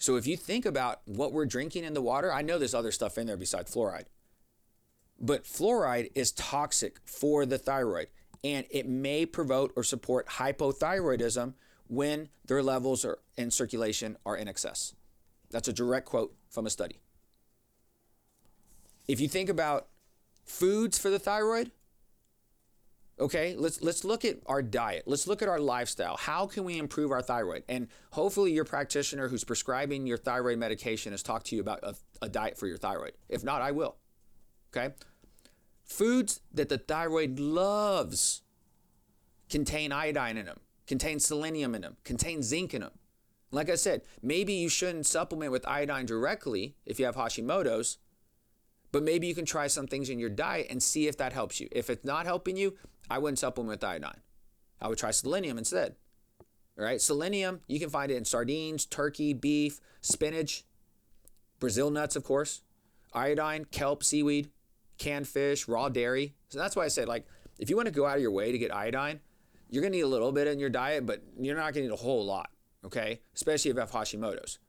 So 0.03 0.17
if 0.17 0.27
you 0.27 0.35
think 0.35 0.65
about 0.65 0.99
what 1.05 1.31
we're 1.31 1.45
drinking 1.45 1.85
in 1.85 1.93
the 1.93 2.01
water, 2.01 2.29
I 2.29 2.41
know 2.41 2.59
there's 2.59 2.73
other 2.73 2.91
stuff 2.91 3.17
in 3.17 3.25
there 3.25 3.37
besides 3.37 3.73
fluoride. 3.73 4.07
But 5.17 5.45
fluoride 5.45 6.11
is 6.13 6.33
toxic 6.33 6.99
for 7.05 7.45
the 7.45 7.57
thyroid 7.57 8.07
and 8.43 8.65
it 8.69 8.85
may 8.85 9.25
promote 9.25 9.71
or 9.77 9.83
support 9.85 10.27
hypothyroidism 10.27 11.53
when 11.87 12.27
their 12.45 12.61
levels 12.61 13.05
are 13.05 13.19
in 13.37 13.49
circulation 13.49 14.17
are 14.25 14.35
in 14.35 14.49
excess. 14.49 14.93
That's 15.51 15.69
a 15.69 15.73
direct 15.73 16.05
quote 16.05 16.35
from 16.49 16.65
a 16.65 16.69
study. 16.69 16.99
If 19.07 19.21
you 19.21 19.29
think 19.29 19.47
about 19.47 19.87
foods 20.43 20.99
for 20.99 21.11
the 21.11 21.19
thyroid, 21.19 21.71
okay, 23.23 23.55
let's 23.57 23.81
let's 23.81 24.03
look 24.03 24.25
at 24.25 24.37
our 24.47 24.61
diet. 24.61 25.03
Let's 25.05 25.27
look 25.27 25.41
at 25.41 25.47
our 25.47 25.59
lifestyle. 25.59 26.17
How 26.17 26.45
can 26.45 26.65
we 26.65 26.77
improve 26.77 27.09
our 27.09 27.21
thyroid? 27.21 27.63
And 27.69 27.87
hopefully 28.11 28.51
your 28.51 28.65
practitioner 28.65 29.29
who's 29.29 29.45
prescribing 29.45 30.05
your 30.05 30.17
thyroid 30.17 30.59
medication 30.59 31.13
has 31.13 31.23
talked 31.23 31.47
to 31.47 31.55
you 31.55 31.61
about 31.61 31.79
a, 31.83 31.95
a 32.21 32.27
diet 32.27 32.57
for 32.57 32.67
your 32.67 32.77
thyroid. 32.77 33.13
If 33.29 33.43
not, 33.43 33.61
I 33.61 33.71
will. 33.71 33.95
Okay? 34.75 34.93
Foods 35.85 36.41
that 36.53 36.67
the 36.67 36.77
thyroid 36.77 37.39
loves 37.39 38.41
contain 39.49 39.93
iodine 39.93 40.37
in 40.37 40.45
them, 40.45 40.59
contain 40.85 41.19
selenium 41.19 41.75
in 41.75 41.81
them, 41.81 41.95
contain 42.03 42.43
zinc 42.43 42.73
in 42.73 42.81
them. 42.81 42.91
Like 43.51 43.69
I 43.69 43.75
said, 43.75 44.01
maybe 44.21 44.53
you 44.53 44.67
shouldn't 44.67 45.05
supplement 45.05 45.51
with 45.51 45.67
iodine 45.67 46.07
directly 46.07 46.75
if 46.85 46.99
you 46.99 47.05
have 47.05 47.15
Hashimoto's, 47.15 47.99
but 48.91 49.03
maybe 49.03 49.27
you 49.27 49.35
can 49.35 49.45
try 49.45 49.67
some 49.67 49.87
things 49.87 50.09
in 50.09 50.19
your 50.19 50.29
diet 50.29 50.67
and 50.69 50.81
see 50.81 51.07
if 51.07 51.17
that 51.17 51.33
helps 51.33 51.59
you. 51.59 51.67
If 51.71 51.89
it's 51.89 52.03
not 52.03 52.25
helping 52.25 52.57
you, 52.57 52.77
I 53.09 53.19
wouldn't 53.19 53.39
supplement 53.39 53.69
with 53.69 53.83
iodine. 53.83 54.21
I 54.81 54.87
would 54.87 54.97
try 54.97 55.11
selenium 55.11 55.57
instead. 55.57 55.95
All 56.77 56.83
right, 56.83 56.99
selenium, 56.99 57.61
you 57.67 57.79
can 57.79 57.89
find 57.89 58.11
it 58.11 58.15
in 58.15 58.25
sardines, 58.25 58.85
turkey, 58.85 59.33
beef, 59.33 59.79
spinach, 60.01 60.63
Brazil 61.59 61.91
nuts, 61.91 62.15
of 62.15 62.23
course, 62.23 62.61
iodine, 63.13 63.65
kelp, 63.65 64.03
seaweed, 64.03 64.49
canned 64.97 65.27
fish, 65.27 65.67
raw 65.67 65.89
dairy. 65.89 66.33
So 66.49 66.57
that's 66.57 66.75
why 66.75 66.85
I 66.85 66.87
said, 66.87 67.07
like, 67.07 67.27
if 67.59 67.69
you 67.69 67.75
want 67.75 67.85
to 67.87 67.93
go 67.93 68.05
out 68.05 68.15
of 68.15 68.21
your 68.21 68.31
way 68.31 68.51
to 68.51 68.57
get 68.57 68.73
iodine, 68.73 69.19
you're 69.69 69.81
going 69.81 69.91
to 69.91 69.97
need 69.97 70.03
a 70.03 70.07
little 70.07 70.31
bit 70.31 70.47
in 70.47 70.59
your 70.59 70.69
diet, 70.69 71.05
but 71.05 71.21
you're 71.39 71.55
not 71.55 71.73
going 71.73 71.85
to 71.85 71.89
need 71.89 71.93
a 71.93 71.95
whole 71.95 72.25
lot, 72.25 72.49
okay? 72.85 73.21
Especially 73.35 73.69
if 73.69 73.75
you 73.75 73.79
have 73.79 73.91
Hashimoto's. 73.91 74.59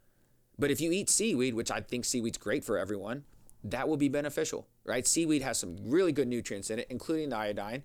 But 0.59 0.70
if 0.70 0.81
you 0.81 0.92
eat 0.92 1.11
seaweed, 1.11 1.55
which 1.55 1.70
I 1.70 1.81
think 1.81 2.05
seaweed's 2.05 2.38
great 2.38 2.64
for 2.64 2.79
everyone, 2.79 3.25
that 3.64 3.88
will 3.88 3.97
be 3.97 4.09
beneficial, 4.09 4.68
right? 4.85 5.07
Seaweed 5.07 5.42
has 5.42 5.59
some 5.59 5.77
really 5.85 6.12
good 6.12 6.29
nutrients 6.29 6.70
in 6.70 6.79
it, 6.79 6.87
including 6.90 7.31
the 7.31 7.37
iodine. 7.37 7.83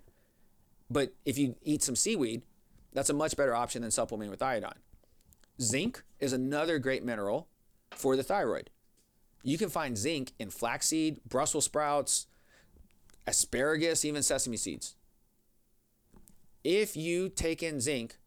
But 0.90 1.14
if 1.26 1.38
you 1.38 1.56
eat 1.64 1.84
some 1.84 1.96
seaweed, 1.96 2.42
that's 2.94 3.10
a 3.10 3.14
much 3.14 3.38
better 3.38 3.56
option 3.56 3.82
than 3.82 3.92
supplementing 3.92 4.32
with 4.32 4.42
iodine. 4.42 4.80
Zinc 5.62 6.04
is 6.20 6.34
another 6.34 6.80
great 6.80 7.04
mineral 7.04 7.48
for 7.92 8.16
the 8.16 8.24
thyroid. 8.24 8.70
You 9.44 9.58
can 9.58 9.70
find 9.70 9.98
zinc 9.98 10.34
in 10.40 10.50
flaxseed, 10.50 11.20
Brussels 11.28 11.66
sprouts, 11.66 12.28
asparagus, 13.28 14.04
even 14.04 14.24
sesame 14.24 14.58
seeds. 14.58 14.96
If 16.64 16.98
you 16.98 17.30
take 17.30 17.64
in 17.64 17.80
zinc, 17.80 18.18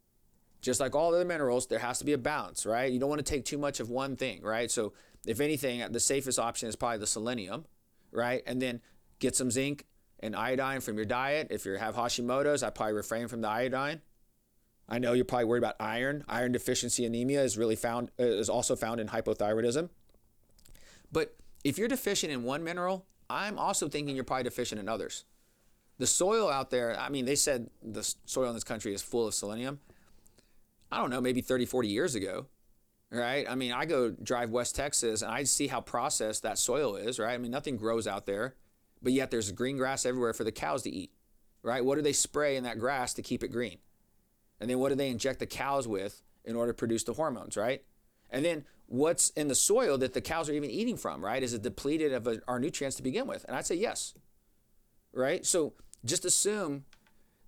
just 0.61 0.81
like 0.81 0.95
all 0.95 1.15
other 1.15 1.25
minerals, 1.25 1.67
there 1.67 1.81
has 1.81 1.99
to 1.99 2.05
be 2.05 2.13
a 2.13 2.19
balance, 2.19 2.65
right? 2.65 2.91
You 2.91 3.01
don't 3.01 3.09
want 3.09 3.19
to 3.19 3.31
take 3.31 3.45
too 3.45 3.59
much 3.59 3.81
of 3.81 3.91
one 3.91 4.17
thing, 4.17 4.43
right? 4.43 4.71
So, 4.71 4.93
if 5.27 5.41
anything, 5.41 5.85
the 5.93 6.01
safest 6.01 6.39
option 6.39 6.69
is 6.69 6.77
probably 6.77 6.99
the 6.99 7.07
selenium, 7.07 7.67
right? 8.11 8.43
And 8.47 8.63
then 8.63 8.81
get 9.19 9.37
some 9.37 9.51
zinc 9.51 9.87
and 10.23 10.37
iodine 10.37 10.81
from 10.81 10.97
your 10.97 11.05
diet. 11.05 11.49
If 11.51 11.67
you 11.67 11.75
have 11.75 11.97
Hashimoto's, 11.97 12.63
I 12.63 12.71
probably 12.71 12.95
refrain 12.95 13.29
from 13.29 13.41
the 13.41 13.49
iodine. 13.49 14.01
I 14.89 14.99
know 14.99 15.13
you're 15.13 15.25
probably 15.25 15.47
worried 15.47 15.63
about 15.63 15.77
iron. 15.81 16.25
Iron 16.29 16.53
deficiency 16.53 17.05
anemia 17.05 17.43
is 17.43 17.57
really 17.57 17.77
found 17.77 18.11
uh, 18.19 18.25
is 18.25 18.49
also 18.49 18.77
found 18.77 19.01
in 19.01 19.09
hypothyroidism. 19.09 19.89
But 21.11 21.37
if 21.65 21.79
you're 21.79 21.89
deficient 21.89 22.33
in 22.33 22.43
one 22.43 22.65
mineral, 22.65 23.07
I'm 23.29 23.59
also 23.59 23.89
thinking 23.89 24.15
you're 24.15 24.25
probably 24.25 24.45
deficient 24.45 24.81
in 24.81 24.89
others. 24.89 25.25
The 25.99 26.07
soil 26.07 26.51
out 26.51 26.71
there, 26.71 26.99
I 26.99 27.09
mean, 27.09 27.25
they 27.25 27.37
said 27.37 27.71
the 27.83 28.03
soil 28.25 28.49
in 28.49 28.55
this 28.55 28.65
country 28.65 28.95
is 28.95 29.03
full 29.03 29.29
of 29.29 29.35
selenium. 29.35 29.81
I 30.91 30.99
don't 30.99 31.11
know, 31.11 31.21
maybe 31.21 31.41
30, 31.41 31.65
40 31.65 31.89
years 31.89 32.15
ago, 32.15 32.47
right? 33.11 33.47
I 33.49 33.55
mean, 33.55 33.73
I 33.73 33.87
go 33.87 34.11
drive 34.11 34.51
West 34.51 34.75
Texas 34.77 35.23
and 35.23 35.31
I 35.31 35.45
see 35.45 35.69
how 35.69 35.81
processed 35.81 36.43
that 36.43 36.59
soil 36.59 36.97
is, 36.97 37.19
right? 37.19 37.33
I 37.33 37.39
mean, 37.39 37.51
nothing 37.51 37.77
grows 37.77 38.07
out 38.07 38.27
there, 38.27 38.57
but 39.03 39.13
yet 39.13 39.31
there's 39.31 39.51
green 39.53 39.77
grass 39.77 40.07
everywhere 40.07 40.33
for 40.33 40.45
the 40.45 40.53
cows 40.53 40.83
to 40.83 40.91
eat, 40.91 41.13
right? 41.63 41.85
What 41.85 41.97
do 41.97 42.03
they 42.03 42.13
spray 42.13 42.57
in 42.57 42.65
that 42.65 42.79
grass 42.79 43.15
to 43.15 43.23
keep 43.23 43.43
it 43.43 43.49
green? 43.49 43.79
And 44.61 44.71
then 44.71 44.79
what 44.79 44.91
do 44.91 44.95
they 44.95 45.09
inject 45.09 45.41
the 45.41 45.47
cows 45.47 45.89
with 45.89 46.23
in 46.45 46.57
order 46.57 46.73
to 46.73 46.77
produce 46.77 47.05
the 47.05 47.15
hormones, 47.15 47.57
right? 47.57 47.83
And 48.31 48.45
then 48.45 48.65
what's 48.87 49.31
in 49.31 49.49
the 49.49 49.55
soil 49.55 49.99
that 49.99 50.15
the 50.15 50.21
cows 50.21 50.49
are 50.49 50.55
even 50.55 50.71
eating 50.71 50.97
from, 50.97 51.25
right? 51.25 51.43
Is 51.43 51.55
it 51.55 51.63
depleted 51.63 52.13
of 52.13 52.29
our 52.47 52.59
nutrients 52.59 52.97
to 52.97 53.03
begin 53.03 53.27
with? 53.27 53.45
And 53.49 53.57
I'd 53.57 53.67
say 53.67 53.75
yes, 53.75 54.15
right? 55.13 55.45
So 55.45 55.75
just 56.05 56.25
assume 56.25 56.85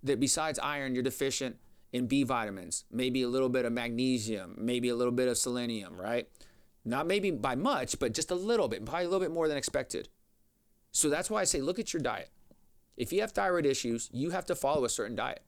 that 0.03 0.19
besides 0.19 0.59
iron, 0.59 0.93
you're 0.93 1.03
deficient 1.03 1.57
in 1.91 2.07
B 2.07 2.23
vitamins, 2.23 2.83
maybe 2.91 3.21
a 3.21 3.29
little 3.29 3.49
bit 3.49 3.65
of 3.65 3.71
magnesium, 3.71 4.55
maybe 4.57 4.89
a 4.89 4.95
little 4.95 5.13
bit 5.13 5.27
of 5.27 5.37
selenium, 5.37 5.99
right? 5.99 6.27
Not 6.83 7.07
maybe 7.07 7.31
by 7.31 7.55
much, 7.55 7.97
but 7.99 8.13
just 8.13 8.31
a 8.31 8.35
little 8.35 8.67
bit, 8.67 8.85
probably 8.85 9.05
a 9.05 9.09
little 9.09 9.25
bit 9.25 9.31
more 9.31 9.47
than 9.47 9.57
expected. 9.57 10.09
So 10.95 11.09
that's 11.09 11.29
why 11.29 11.41
I 11.41 11.43
say 11.43 11.59
look 11.59 11.77
at 11.77 11.91
your 11.91 12.01
diet. 12.01 12.29
If 12.95 13.11
you 13.11 13.19
have 13.19 13.33
thyroid 13.33 13.65
issues, 13.65 14.09
you 14.13 14.29
have 14.29 14.45
to 14.45 14.55
follow 14.55 14.85
a 14.85 14.89
certain 14.89 15.17
diet. 15.17 15.43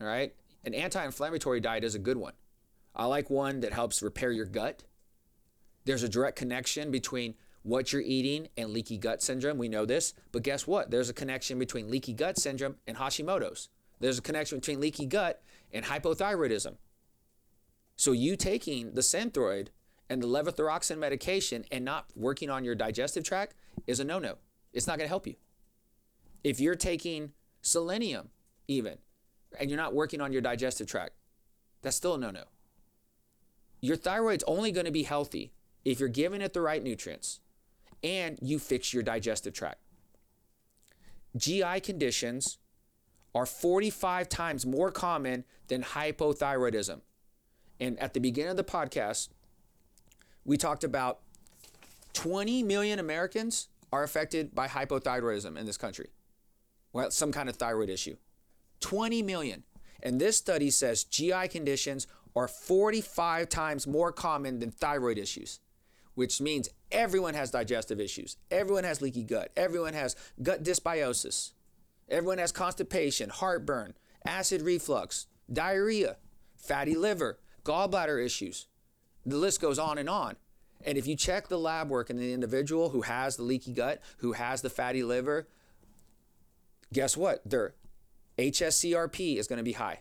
All 0.00 0.06
right? 0.06 0.36
An 0.64 0.72
anti 0.72 1.04
inflammatory 1.04 1.58
diet 1.58 1.82
is 1.82 1.96
a 1.96 1.98
good 1.98 2.16
one. 2.16 2.34
I 2.94 3.06
like 3.06 3.28
one 3.28 3.58
that 3.60 3.72
helps 3.72 4.02
repair 4.02 4.30
your 4.30 4.46
gut. 4.46 4.84
There's 5.84 6.04
a 6.04 6.08
direct 6.08 6.38
connection 6.38 6.92
between 6.92 7.34
what 7.64 7.92
you're 7.92 8.02
eating 8.02 8.46
and 8.56 8.70
leaky 8.70 8.98
gut 8.98 9.20
syndrome. 9.20 9.58
We 9.58 9.68
know 9.68 9.84
this. 9.84 10.14
But 10.30 10.44
guess 10.44 10.64
what? 10.64 10.92
There's 10.92 11.10
a 11.10 11.14
connection 11.14 11.58
between 11.58 11.90
leaky 11.90 12.12
gut 12.12 12.38
syndrome 12.38 12.76
and 12.86 12.98
Hashimoto's. 12.98 13.68
There's 13.98 14.18
a 14.18 14.22
connection 14.22 14.58
between 14.58 14.80
leaky 14.80 15.06
gut 15.06 15.42
and 15.72 15.84
hypothyroidism. 15.84 16.76
So 17.96 18.12
you 18.12 18.36
taking 18.36 18.94
the 18.94 19.00
Synthroid 19.00 19.68
and 20.08 20.22
the 20.22 20.26
levothyroxine 20.26 20.98
medication 20.98 21.64
and 21.70 21.84
not 21.84 22.06
working 22.14 22.50
on 22.50 22.64
your 22.64 22.74
digestive 22.74 23.24
tract 23.24 23.54
is 23.86 24.00
a 24.00 24.04
no-no. 24.04 24.36
It's 24.72 24.86
not 24.86 24.98
going 24.98 25.06
to 25.06 25.10
help 25.10 25.26
you. 25.26 25.34
If 26.44 26.60
you're 26.60 26.74
taking 26.74 27.32
selenium 27.62 28.30
even 28.68 28.98
and 29.58 29.70
you're 29.70 29.78
not 29.78 29.94
working 29.94 30.20
on 30.20 30.32
your 30.32 30.42
digestive 30.42 30.86
tract, 30.86 31.14
that's 31.82 31.96
still 31.96 32.14
a 32.14 32.18
no-no. 32.18 32.44
Your 33.80 33.96
thyroid's 33.96 34.44
only 34.46 34.72
going 34.72 34.86
to 34.86 34.92
be 34.92 35.02
healthy 35.02 35.52
if 35.84 36.00
you're 36.00 36.08
giving 36.08 36.40
it 36.40 36.52
the 36.52 36.60
right 36.60 36.82
nutrients 36.82 37.40
and 38.02 38.38
you 38.42 38.58
fix 38.58 38.92
your 38.92 39.02
digestive 39.02 39.54
tract. 39.54 39.80
GI 41.36 41.80
conditions 41.80 42.58
are 43.34 43.46
45 43.46 44.28
times 44.28 44.64
more 44.64 44.90
common 44.90 45.44
than 45.68 45.82
hypothyroidism. 45.82 47.00
And 47.78 47.98
at 47.98 48.14
the 48.14 48.20
beginning 48.20 48.50
of 48.50 48.56
the 48.56 48.64
podcast, 48.64 49.28
we 50.46 50.56
talked 50.56 50.84
about 50.84 51.20
20 52.14 52.62
million 52.62 52.98
Americans 52.98 53.68
are 53.92 54.02
affected 54.02 54.54
by 54.54 54.68
hypothyroidism 54.68 55.58
in 55.58 55.66
this 55.66 55.76
country. 55.76 56.08
Well, 56.92 57.10
some 57.10 57.32
kind 57.32 57.48
of 57.50 57.56
thyroid 57.56 57.90
issue. 57.90 58.16
20 58.80 59.22
million. 59.22 59.64
And 60.02 60.18
this 60.18 60.38
study 60.38 60.70
says 60.70 61.04
GI 61.04 61.48
conditions 61.48 62.06
are 62.34 62.48
45 62.48 63.48
times 63.48 63.86
more 63.86 64.12
common 64.12 64.60
than 64.60 64.70
thyroid 64.70 65.18
issues 65.18 65.60
which 66.16 66.40
means 66.40 66.68
everyone 66.90 67.34
has 67.34 67.50
digestive 67.50 68.00
issues. 68.00 68.36
Everyone 68.50 68.84
has 68.84 69.00
leaky 69.00 69.22
gut. 69.22 69.52
Everyone 69.56 69.92
has 69.92 70.16
gut 70.42 70.64
dysbiosis. 70.64 71.52
Everyone 72.08 72.38
has 72.38 72.52
constipation, 72.52 73.28
heartburn, 73.28 73.94
acid 74.26 74.62
reflux, 74.62 75.26
diarrhea, 75.52 76.16
fatty 76.56 76.94
liver, 76.94 77.38
gallbladder 77.64 78.24
issues. 78.24 78.66
The 79.26 79.36
list 79.36 79.60
goes 79.60 79.78
on 79.78 79.98
and 79.98 80.08
on. 80.08 80.36
And 80.84 80.96
if 80.96 81.06
you 81.06 81.16
check 81.16 81.48
the 81.48 81.58
lab 81.58 81.90
work 81.90 82.10
in 82.10 82.16
the 82.16 82.32
individual 82.32 82.90
who 82.90 83.02
has 83.02 83.36
the 83.36 83.42
leaky 83.42 83.72
gut, 83.72 84.00
who 84.18 84.32
has 84.32 84.62
the 84.62 84.70
fatty 84.70 85.02
liver, 85.02 85.48
guess 86.92 87.16
what? 87.16 87.42
Their 87.44 87.74
HSCRP 88.38 89.36
is 89.36 89.48
going 89.48 89.58
to 89.58 89.64
be 89.64 89.72
high. 89.72 90.00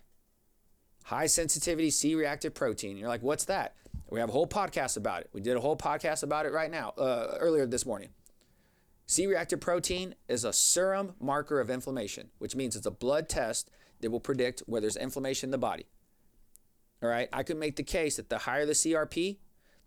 High 1.06 1.26
sensitivity 1.26 1.90
C 1.90 2.16
reactive 2.16 2.54
protein. 2.54 2.98
You're 2.98 3.10
like, 3.10 3.24
what's 3.24 3.46
that? 3.46 3.76
We 4.10 4.20
have 4.20 4.30
a 4.30 4.34
whole 4.34 4.48
podcast 4.48 4.98
about 4.98 5.22
it. 5.22 5.30
We 5.34 5.42
did 5.42 5.58
a 5.58 5.60
whole 5.60 5.78
podcast 5.78 6.24
about 6.24 6.46
it 6.46 6.54
right 6.54 6.70
now, 6.70 6.90
uh, 6.98 7.38
earlier 7.40 7.66
this 7.66 7.86
morning. 7.86 8.10
C 9.08 9.28
reactive 9.28 9.60
protein 9.60 10.16
is 10.28 10.44
a 10.44 10.54
serum 10.54 11.14
marker 11.20 11.60
of 11.60 11.70
inflammation, 11.70 12.30
which 12.40 12.56
means 12.56 12.76
it's 12.76 12.86
a 12.86 12.92
blood 12.92 13.30
test 13.30 13.70
that 14.02 14.12
will 14.12 14.20
predict 14.20 14.62
whether 14.66 14.82
there's 14.82 14.98
inflammation 14.98 15.48
in 15.48 15.52
the 15.52 15.58
body. 15.58 15.86
All 17.06 17.12
right. 17.12 17.30
I 17.32 17.44
could 17.44 17.58
make 17.58 17.76
the 17.76 17.84
case 17.84 18.16
that 18.16 18.30
the 18.30 18.40
higher 18.40 18.66
the 18.66 18.74
CRP, 18.74 19.38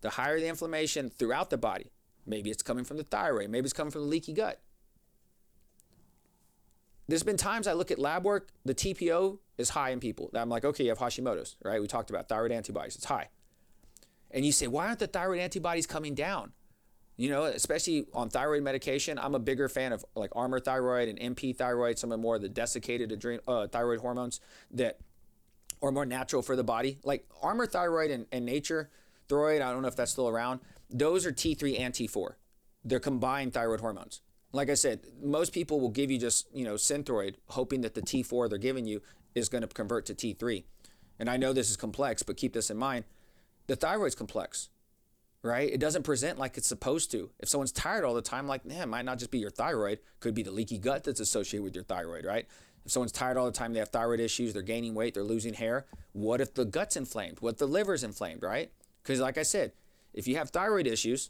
the 0.02 0.11
higher 0.11 0.38
the 0.38 0.46
inflammation 0.46 1.11
throughout 1.11 1.50
the 1.50 1.59
body. 1.59 1.90
Maybe 2.24 2.48
it's 2.50 2.62
coming 2.62 2.85
from 2.85 2.96
the 2.96 3.02
thyroid. 3.02 3.50
Maybe 3.50 3.64
it's 3.64 3.72
coming 3.72 3.90
from 3.90 4.02
the 4.02 4.07
leaky 4.07 4.33
gut. 4.33 4.61
There's 7.09 7.24
been 7.24 7.37
times 7.37 7.66
I 7.66 7.72
look 7.72 7.90
at 7.90 7.98
lab 7.98 8.24
work, 8.24 8.50
the 8.64 8.74
TPO 8.74 9.38
is 9.57 9.70
high 9.70 9.90
in 9.90 9.98
people. 9.98 10.31
I'm 10.33 10.48
like, 10.48 10.64
okay, 10.64 10.85
you 10.85 10.90
have 10.90 10.98
Hashimoto's, 10.98 11.57
right? 11.64 11.81
We 11.81 11.88
talked 11.88 12.11
about 12.11 12.28
thyroid 12.28 12.52
antibodies, 12.52 12.94
it's 12.94 13.07
high. 13.07 13.31
And 14.31 14.44
you 14.44 14.52
say, 14.52 14.68
why 14.68 14.87
aren't 14.87 15.00
the 15.00 15.07
thyroid 15.09 15.40
antibodies 15.40 15.87
coming 15.87 16.14
down? 16.14 16.52
You 17.16 17.31
know, 17.31 17.44
especially 17.44 18.07
on 18.14 18.28
thyroid 18.28 18.62
medication, 18.62 19.18
I'm 19.18 19.35
a 19.35 19.40
bigger 19.40 19.68
fan 19.68 19.92
of 19.92 20.04
like 20.14 20.31
Armour 20.37 20.61
thyroid 20.61 21.09
and 21.09 21.18
NP 21.35 21.57
thyroid, 21.57 21.98
some 21.98 22.12
of 22.12 22.18
the 22.18 22.22
more 22.22 22.38
the 22.38 22.48
desiccated 22.48 23.11
adrenal 23.11 23.42
uh, 23.48 23.66
thyroid 23.66 23.98
hormones 24.00 24.40
that 24.70 24.98
are 25.82 25.92
more 25.92 26.06
natural 26.06 26.42
for 26.42 26.56
the 26.56 26.64
body. 26.64 26.98
Like 27.04 27.26
Armour 27.42 27.66
thyroid 27.66 28.10
and, 28.10 28.26
and 28.32 28.44
Nature 28.44 28.90
thyroid, 29.28 29.62
I 29.62 29.72
don't 29.72 29.82
know 29.82 29.88
if 29.88 29.96
that's 29.96 30.12
still 30.12 30.28
around. 30.28 30.60
Those 30.90 31.26
are 31.26 31.32
T3 31.32 31.78
and 31.78 31.94
T4. 31.94 32.34
They're 32.84 33.00
combined 33.00 33.54
thyroid 33.54 33.80
hormones. 33.80 34.22
Like 34.52 34.70
I 34.70 34.74
said, 34.74 35.00
most 35.22 35.52
people 35.52 35.78
will 35.78 35.90
give 35.90 36.10
you 36.10 36.18
just, 36.18 36.48
you 36.54 36.64
know, 36.64 36.74
Synthroid, 36.74 37.34
hoping 37.48 37.82
that 37.82 37.94
the 37.94 38.00
T4 38.00 38.48
they're 38.48 38.58
giving 38.58 38.86
you 38.86 39.02
is 39.34 39.48
going 39.48 39.62
to 39.62 39.68
convert 39.68 40.06
to 40.06 40.14
T3. 40.14 40.64
And 41.18 41.28
I 41.28 41.36
know 41.36 41.52
this 41.52 41.70
is 41.70 41.76
complex, 41.76 42.22
but 42.22 42.36
keep 42.36 42.54
this 42.54 42.70
in 42.70 42.76
mind. 42.76 43.04
The 43.66 43.76
thyroid's 43.76 44.14
complex, 44.14 44.70
right? 45.42 45.70
It 45.70 45.80
doesn't 45.80 46.04
present 46.04 46.38
like 46.38 46.56
it's 46.56 46.66
supposed 46.66 47.10
to. 47.10 47.30
If 47.38 47.48
someone's 47.50 47.72
tired 47.72 48.04
all 48.04 48.14
the 48.14 48.22
time, 48.22 48.46
like, 48.46 48.64
man, 48.64 48.82
it 48.82 48.88
might 48.88 49.04
not 49.04 49.18
just 49.18 49.30
be 49.30 49.38
your 49.38 49.50
thyroid, 49.50 49.98
could 50.20 50.34
be 50.34 50.42
the 50.42 50.50
leaky 50.50 50.78
gut 50.78 51.04
that's 51.04 51.20
associated 51.20 51.64
with 51.64 51.74
your 51.74 51.84
thyroid, 51.84 52.24
right? 52.24 52.46
If 52.88 52.92
someone's 52.92 53.12
tired 53.12 53.37
all 53.37 53.44
the 53.44 53.53
time, 53.53 53.74
they 53.74 53.81
have 53.81 53.90
thyroid 53.90 54.18
issues, 54.18 54.55
they're 54.55 54.62
gaining 54.62 54.94
weight, 54.94 55.12
they're 55.12 55.22
losing 55.22 55.53
hair. 55.53 55.85
What 56.12 56.40
if 56.40 56.55
the 56.55 56.64
gut's 56.64 56.96
inflamed? 56.96 57.37
What 57.40 57.51
if 57.51 57.59
the 57.59 57.66
liver's 57.66 58.03
inflamed, 58.03 58.42
right? 58.42 58.72
Because, 59.03 59.20
like 59.20 59.37
I 59.37 59.42
said, 59.42 59.72
if 60.14 60.27
you 60.27 60.37
have 60.37 60.48
thyroid 60.48 60.87
issues, 60.87 61.29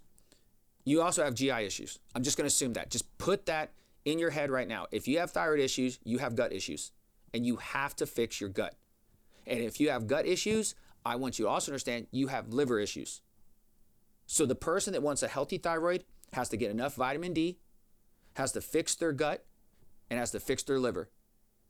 you 0.84 1.02
also 1.02 1.24
have 1.24 1.34
GI 1.34 1.50
issues. 1.50 1.98
I'm 2.14 2.22
just 2.22 2.38
going 2.38 2.44
to 2.44 2.46
assume 2.46 2.74
that. 2.74 2.90
Just 2.90 3.18
put 3.18 3.46
that 3.46 3.72
in 4.04 4.20
your 4.20 4.30
head 4.30 4.52
right 4.52 4.68
now. 4.68 4.86
If 4.92 5.08
you 5.08 5.18
have 5.18 5.32
thyroid 5.32 5.58
issues, 5.58 5.98
you 6.04 6.18
have 6.18 6.36
gut 6.36 6.52
issues, 6.52 6.92
and 7.34 7.44
you 7.44 7.56
have 7.56 7.96
to 7.96 8.06
fix 8.06 8.40
your 8.40 8.50
gut. 8.50 8.76
And 9.44 9.58
if 9.58 9.80
you 9.80 9.90
have 9.90 10.06
gut 10.06 10.26
issues, 10.26 10.76
I 11.04 11.16
want 11.16 11.40
you 11.40 11.46
to 11.46 11.50
also 11.50 11.72
understand 11.72 12.06
you 12.12 12.28
have 12.28 12.52
liver 12.52 12.78
issues. 12.78 13.20
So 14.26 14.46
the 14.46 14.54
person 14.54 14.92
that 14.92 15.02
wants 15.02 15.24
a 15.24 15.28
healthy 15.28 15.58
thyroid 15.58 16.04
has 16.34 16.50
to 16.50 16.56
get 16.56 16.70
enough 16.70 16.94
vitamin 16.94 17.32
D, 17.32 17.58
has 18.34 18.52
to 18.52 18.60
fix 18.60 18.94
their 18.94 19.10
gut, 19.10 19.44
and 20.08 20.20
has 20.20 20.30
to 20.30 20.38
fix 20.38 20.62
their 20.62 20.78
liver. 20.78 21.08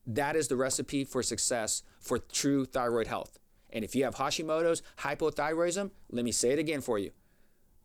That 0.08 0.34
is 0.34 0.48
the 0.48 0.56
recipe 0.56 1.04
for 1.04 1.22
success 1.22 1.84
for 2.00 2.18
true 2.18 2.64
thyroid 2.64 3.06
health. 3.06 3.38
And 3.70 3.84
if 3.84 3.94
you 3.94 4.02
have 4.04 4.16
Hashimoto's, 4.16 4.82
hypothyroidism, 5.00 5.92
let 6.10 6.24
me 6.24 6.32
say 6.32 6.50
it 6.50 6.58
again 6.58 6.80
for 6.80 6.98
you 6.98 7.12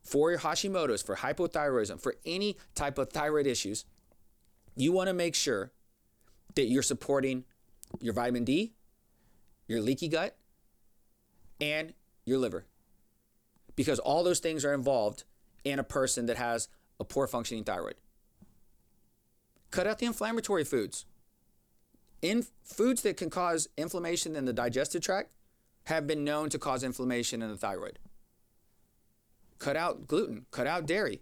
for 0.03 0.29
your 0.29 0.39
Hashimoto's, 0.39 1.01
for 1.01 1.15
hypothyroidism, 1.15 1.99
for 1.99 2.15
any 2.25 2.57
type 2.75 2.97
of 2.97 3.09
thyroid 3.09 3.47
issues, 3.47 3.85
you 4.75 4.91
want 4.91 5.07
to 5.07 5.13
make 5.13 5.33
sure 5.33 5.71
that 6.55 6.65
you're 6.65 6.83
supporting 6.83 7.45
your 8.01 8.13
vitamin 8.13 8.43
D, 8.43 8.73
your 9.67 9.81
leaky 9.81 10.09
gut, 10.09 10.35
and 11.61 11.93
your 12.25 12.37
liver. 12.37 12.65
Because 13.75 13.99
all 13.99 14.23
those 14.23 14.39
things 14.39 14.65
are 14.65 14.73
involved 14.73 15.23
in 15.63 15.79
a 15.79 15.83
person 15.83 16.25
that 16.25 16.37
has 16.37 16.67
a 16.99 17.05
poor 17.05 17.25
functioning 17.25 17.63
thyroid. 17.63 17.95
Cut 19.71 19.87
out 19.87 19.99
the 19.99 20.05
inflammatory 20.05 20.63
foods. 20.63 21.05
In 22.23 22.45
foods 22.63 23.01
that 23.01 23.17
can 23.17 23.29
cause 23.29 23.67
inflammation 23.77 24.37
in 24.37 24.45
the 24.45 24.53
digestive 24.53 25.01
tract 25.01 25.31
have 25.83 26.07
been 26.07 26.23
known 26.23 26.49
to 26.49 26.57
cause 26.57 26.81
inflammation 26.81 27.41
in 27.41 27.49
the 27.49 27.57
thyroid. 27.57 27.99
Cut 29.59 29.75
out 29.75 30.07
gluten, 30.07 30.45
cut 30.49 30.65
out 30.65 30.85
dairy, 30.85 31.21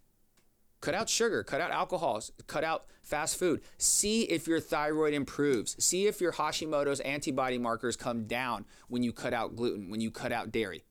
cut 0.80 0.94
out 0.94 1.10
sugar, 1.10 1.44
cut 1.44 1.60
out 1.60 1.72
alcohols, 1.72 2.32
cut 2.46 2.64
out 2.64 2.86
fast 3.02 3.40
food. 3.40 3.62
See 3.80 4.22
if 4.24 4.48
your 4.48 4.60
thyroid 4.60 5.16
improves. 5.16 5.84
See 5.84 6.06
if 6.06 6.22
your 6.22 6.34
Hashimoto's 6.34 7.00
antibody 7.00 7.58
markers 7.58 7.98
come 7.98 8.26
down 8.26 8.66
when 8.88 9.02
you 9.02 9.12
cut 9.12 9.34
out 9.34 9.56
gluten, 9.56 9.90
when 9.90 10.02
you 10.02 10.12
cut 10.12 10.32
out 10.32 10.52
dairy. 10.52 10.86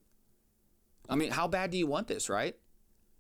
I 1.09 1.15
mean, 1.15 1.31
how 1.31 1.47
bad 1.47 1.71
do 1.71 1.79
you 1.79 1.87
want 1.87 2.09
this, 2.09 2.29
right? 2.29 2.57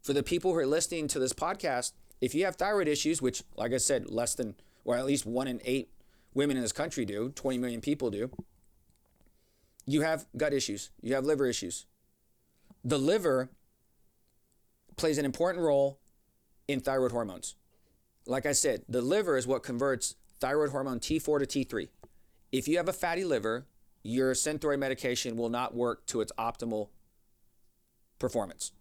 For 0.02 0.12
the 0.12 0.24
people 0.24 0.52
who 0.52 0.58
are 0.58 0.66
listening 0.66 1.06
to 1.08 1.20
this 1.20 1.32
podcast, 1.32 1.92
if 2.20 2.34
you 2.34 2.46
have 2.46 2.56
thyroid 2.56 2.88
issues, 2.88 3.22
which, 3.22 3.44
like 3.56 3.72
I 3.72 3.76
said, 3.76 4.10
less 4.10 4.34
than, 4.34 4.56
or 4.84 4.96
at 4.96 5.06
least 5.06 5.24
one 5.24 5.46
in 5.46 5.60
eight 5.64 5.90
women 6.34 6.56
in 6.56 6.62
this 6.62 6.72
country 6.72 7.04
do, 7.04 7.30
20 7.30 7.58
million 7.58 7.80
people 7.80 8.10
do, 8.10 8.30
you 9.86 10.02
have 10.02 10.26
gut 10.36 10.52
issues, 10.52 10.90
you 11.02 11.14
have 11.14 11.24
liver 11.24 11.46
issues. 11.46 11.86
The 12.84 12.98
liver 12.98 13.50
plays 14.96 15.18
an 15.18 15.24
important 15.24 15.64
role 15.64 15.98
in 16.68 16.80
thyroid 16.80 17.12
hormones. 17.12 17.56
Like 18.26 18.46
I 18.46 18.52
said, 18.52 18.82
the 18.88 19.02
liver 19.02 19.36
is 19.36 19.46
what 19.46 19.62
converts 19.62 20.14
thyroid 20.38 20.70
hormone 20.70 21.00
T4 21.00 21.46
to 21.46 21.64
T3. 21.64 21.88
If 22.52 22.68
you 22.68 22.76
have 22.76 22.88
a 22.88 22.92
fatty 22.92 23.24
liver, 23.24 23.66
your 24.02 24.34
Synthroid 24.34 24.78
medication 24.78 25.36
will 25.36 25.48
not 25.48 25.74
work 25.74 26.06
to 26.06 26.20
its 26.20 26.32
optimal 26.38 26.88
performance. 28.18 28.72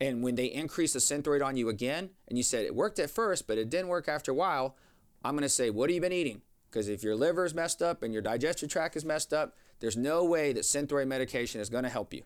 And 0.00 0.22
when 0.22 0.36
they 0.36 0.46
increase 0.46 0.92
the 0.92 0.98
Synthroid 0.98 1.44
on 1.44 1.56
you 1.56 1.68
again, 1.68 2.10
and 2.28 2.36
you 2.36 2.44
said 2.44 2.64
it 2.64 2.74
worked 2.74 2.98
at 2.98 3.10
first, 3.10 3.46
but 3.46 3.58
it 3.58 3.70
didn't 3.70 3.88
work 3.88 4.08
after 4.08 4.30
a 4.30 4.34
while, 4.34 4.76
I'm 5.24 5.34
going 5.34 5.42
to 5.42 5.48
say, 5.48 5.70
what 5.70 5.90
have 5.90 5.94
you 5.94 6.00
been 6.00 6.12
eating? 6.12 6.42
Because 6.70 6.88
if 6.88 7.02
your 7.02 7.16
liver 7.16 7.44
is 7.44 7.54
messed 7.54 7.82
up 7.82 8.02
and 8.02 8.12
your 8.12 8.22
digestive 8.22 8.70
tract 8.70 8.96
is 8.96 9.04
messed 9.04 9.32
up, 9.32 9.56
there's 9.80 9.96
no 9.96 10.24
way 10.24 10.52
that 10.52 10.64
Synthroid 10.64 11.06
medication 11.06 11.60
is 11.60 11.70
going 11.70 11.84
to 11.84 11.90
help 11.90 12.12
you. 12.12 12.22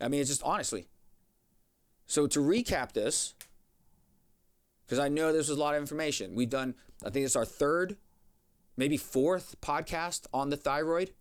I 0.00 0.08
mean, 0.08 0.20
it's 0.20 0.30
just 0.30 0.42
honestly, 0.42 0.88
so 2.06 2.26
to 2.26 2.40
recap 2.40 2.92
this, 2.92 3.34
because 4.84 4.98
I 4.98 5.08
know 5.08 5.32
this 5.32 5.48
was 5.48 5.56
a 5.56 5.60
lot 5.60 5.74
of 5.74 5.80
information. 5.80 6.34
We've 6.34 6.50
done, 6.50 6.74
I 7.04 7.10
think 7.10 7.24
it's 7.24 7.36
our 7.36 7.46
third, 7.46 7.96
maybe 8.76 8.96
fourth 8.96 9.56
podcast 9.60 10.26
on 10.32 10.50
the 10.50 10.56
thyroid. 10.56 11.12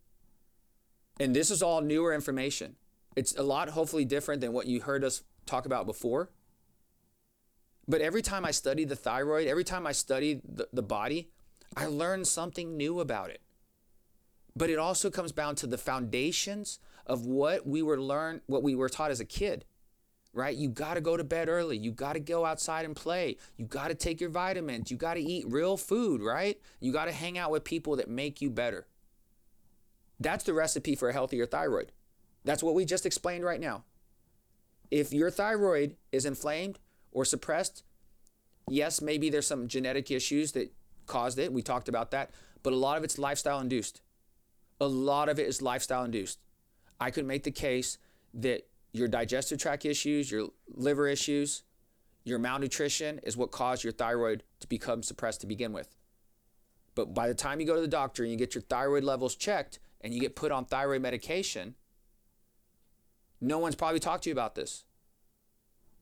And 1.19 1.35
this 1.35 1.51
is 1.51 1.61
all 1.61 1.81
newer 1.81 2.13
information. 2.13 2.75
It's 3.15 3.35
a 3.35 3.43
lot, 3.43 3.69
hopefully, 3.69 4.03
different 4.03 4.41
than 4.41 4.51
what 4.51 4.65
you 4.65 4.81
heard 4.81 5.03
us 5.03 5.23
talk 5.45 5.65
about 5.65 5.85
before. 5.85 6.31
But 7.87 8.01
every 8.01 8.21
time 8.21 8.45
I 8.45 8.51
study 8.51 8.85
the 8.85 8.95
thyroid, 8.95 9.47
every 9.47 9.63
time 9.63 9.85
I 9.85 9.91
study 9.91 10.41
the, 10.43 10.67
the 10.71 10.83
body, 10.83 11.29
I 11.75 11.87
learn 11.87 12.25
something 12.25 12.77
new 12.77 12.99
about 12.99 13.29
it. 13.29 13.41
But 14.55 14.69
it 14.69 14.79
also 14.79 15.09
comes 15.09 15.31
down 15.31 15.55
to 15.55 15.67
the 15.67 15.77
foundations 15.77 16.79
of 17.05 17.25
what 17.25 17.67
we 17.67 17.81
were 17.81 17.99
learned, 17.99 18.41
what 18.45 18.63
we 18.63 18.75
were 18.75 18.89
taught 18.89 19.11
as 19.11 19.19
a 19.19 19.25
kid 19.25 19.65
right? 20.33 20.55
You 20.55 20.67
got 20.67 20.95
to 20.95 21.01
go 21.01 21.15
to 21.15 21.23
bed 21.23 21.47
early. 21.47 21.77
You 21.77 21.91
got 21.91 22.13
to 22.13 22.19
go 22.19 22.45
outside 22.45 22.85
and 22.85 22.95
play. 22.95 23.37
You 23.55 23.65
got 23.65 23.89
to 23.89 23.95
take 23.95 24.19
your 24.19 24.31
vitamins. 24.31 24.89
You 24.89 24.97
got 24.97 25.13
to 25.13 25.21
eat 25.21 25.45
real 25.47 25.77
food, 25.77 26.21
right? 26.21 26.59
You 26.79 26.91
got 26.91 27.05
to 27.05 27.11
hang 27.11 27.37
out 27.37 27.51
with 27.51 27.63
people 27.63 27.95
that 27.97 28.09
make 28.09 28.41
you 28.41 28.49
better. 28.49 28.87
That's 30.19 30.43
the 30.43 30.53
recipe 30.53 30.95
for 30.95 31.09
a 31.09 31.13
healthier 31.13 31.45
thyroid. 31.45 31.91
That's 32.43 32.63
what 32.63 32.75
we 32.75 32.85
just 32.85 33.05
explained 33.05 33.45
right 33.45 33.59
now. 33.59 33.83
If 34.89 35.13
your 35.13 35.31
thyroid 35.31 35.95
is 36.11 36.25
inflamed 36.25 36.79
or 37.13 37.25
suppressed, 37.25 37.83
yes, 38.69 39.01
maybe 39.01 39.29
there's 39.29 39.47
some 39.47 39.67
genetic 39.67 40.11
issues 40.11 40.51
that 40.53 40.73
caused 41.05 41.39
it. 41.39 41.53
We 41.53 41.61
talked 41.61 41.89
about 41.89 42.11
that. 42.11 42.31
But 42.61 42.73
a 42.73 42.77
lot 42.77 42.97
of 42.97 43.03
it's 43.03 43.17
lifestyle 43.17 43.59
induced. 43.59 44.01
A 44.79 44.87
lot 44.87 45.29
of 45.29 45.39
it 45.39 45.47
is 45.47 45.61
lifestyle 45.61 46.03
induced. 46.03 46.39
I 46.99 47.11
could 47.11 47.25
make 47.25 47.43
the 47.43 47.51
case 47.51 47.97
that 48.33 48.67
your 48.91 49.07
digestive 49.07 49.59
tract 49.59 49.85
issues, 49.85 50.31
your 50.31 50.49
liver 50.67 51.07
issues, 51.07 51.63
your 52.23 52.39
malnutrition 52.39 53.19
is 53.23 53.35
what 53.35 53.51
caused 53.51 53.83
your 53.83 53.91
thyroid 53.93 54.43
to 54.61 54.67
become 54.67 55.03
suppressed 55.03 55.41
to 55.41 55.47
begin 55.47 55.73
with. 55.73 55.95
But 56.95 57.13
by 57.13 57.27
the 57.27 57.33
time 57.33 57.59
you 57.59 57.65
go 57.65 57.75
to 57.75 57.81
the 57.81 57.87
doctor 57.87 58.23
and 58.23 58.31
you 58.31 58.37
get 58.37 58.55
your 58.55 58.61
thyroid 58.61 59.03
levels 59.03 59.35
checked 59.35 59.79
and 60.01 60.13
you 60.13 60.19
get 60.19 60.35
put 60.35 60.51
on 60.51 60.65
thyroid 60.65 61.01
medication, 61.01 61.75
no 63.41 63.57
one's 63.59 63.75
probably 63.75 63.99
talked 63.99 64.23
to 64.23 64.29
you 64.29 64.33
about 64.33 64.55
this. 64.55 64.85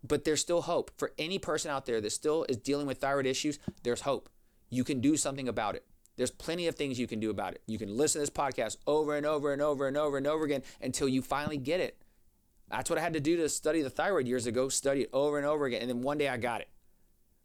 But 0.04 0.24
there's 0.24 0.42
still 0.42 0.64
hope. 0.64 0.92
For 0.98 1.12
any 1.18 1.38
person 1.38 1.72
out 1.72 1.86
there 1.86 2.02
that 2.02 2.10
still 2.12 2.46
is 2.50 2.58
dealing 2.58 2.88
with 2.88 3.00
thyroid 3.00 3.26
issues, 3.26 3.60
there's 3.84 4.02
hope. 4.02 4.30
You 4.70 4.84
can 4.84 5.00
do 5.02 5.18
something 5.18 5.48
about 5.48 5.76
it. 5.76 5.86
There's 6.18 6.32
plenty 6.32 6.68
of 6.68 6.76
things 6.76 7.00
you 7.00 7.08
can 7.08 7.20
do 7.20 7.30
about 7.30 7.54
it. 7.54 7.62
You 7.68 7.78
can 7.78 7.96
listen 7.96 8.20
to 8.20 8.24
this 8.24 8.30
podcast 8.30 8.78
over 8.88 9.16
and 9.16 9.26
over 9.26 9.54
and 9.54 9.62
over 9.62 9.88
and 9.88 9.98
over 9.98 10.18
and 10.18 10.28
over 10.28 10.46
again 10.46 10.64
until 10.82 11.08
you 11.08 11.22
finally 11.22 11.58
get 11.58 11.80
it. 11.80 12.02
That's 12.70 12.90
what 12.90 13.00
I 13.00 13.02
had 13.02 13.14
to 13.14 13.20
do 13.20 13.38
to 13.38 13.50
study 13.50 13.82
the 13.82 13.90
thyroid 13.90 14.28
years 14.28 14.46
ago, 14.46 14.70
study 14.70 15.02
it 15.02 15.10
over 15.14 15.38
and 15.38 15.46
over 15.46 15.66
again. 15.66 15.82
And 15.82 15.90
then 15.90 16.02
one 16.02 16.18
day 16.18 16.30
I 16.30 16.38
got 16.38 16.62
it. 16.62 16.70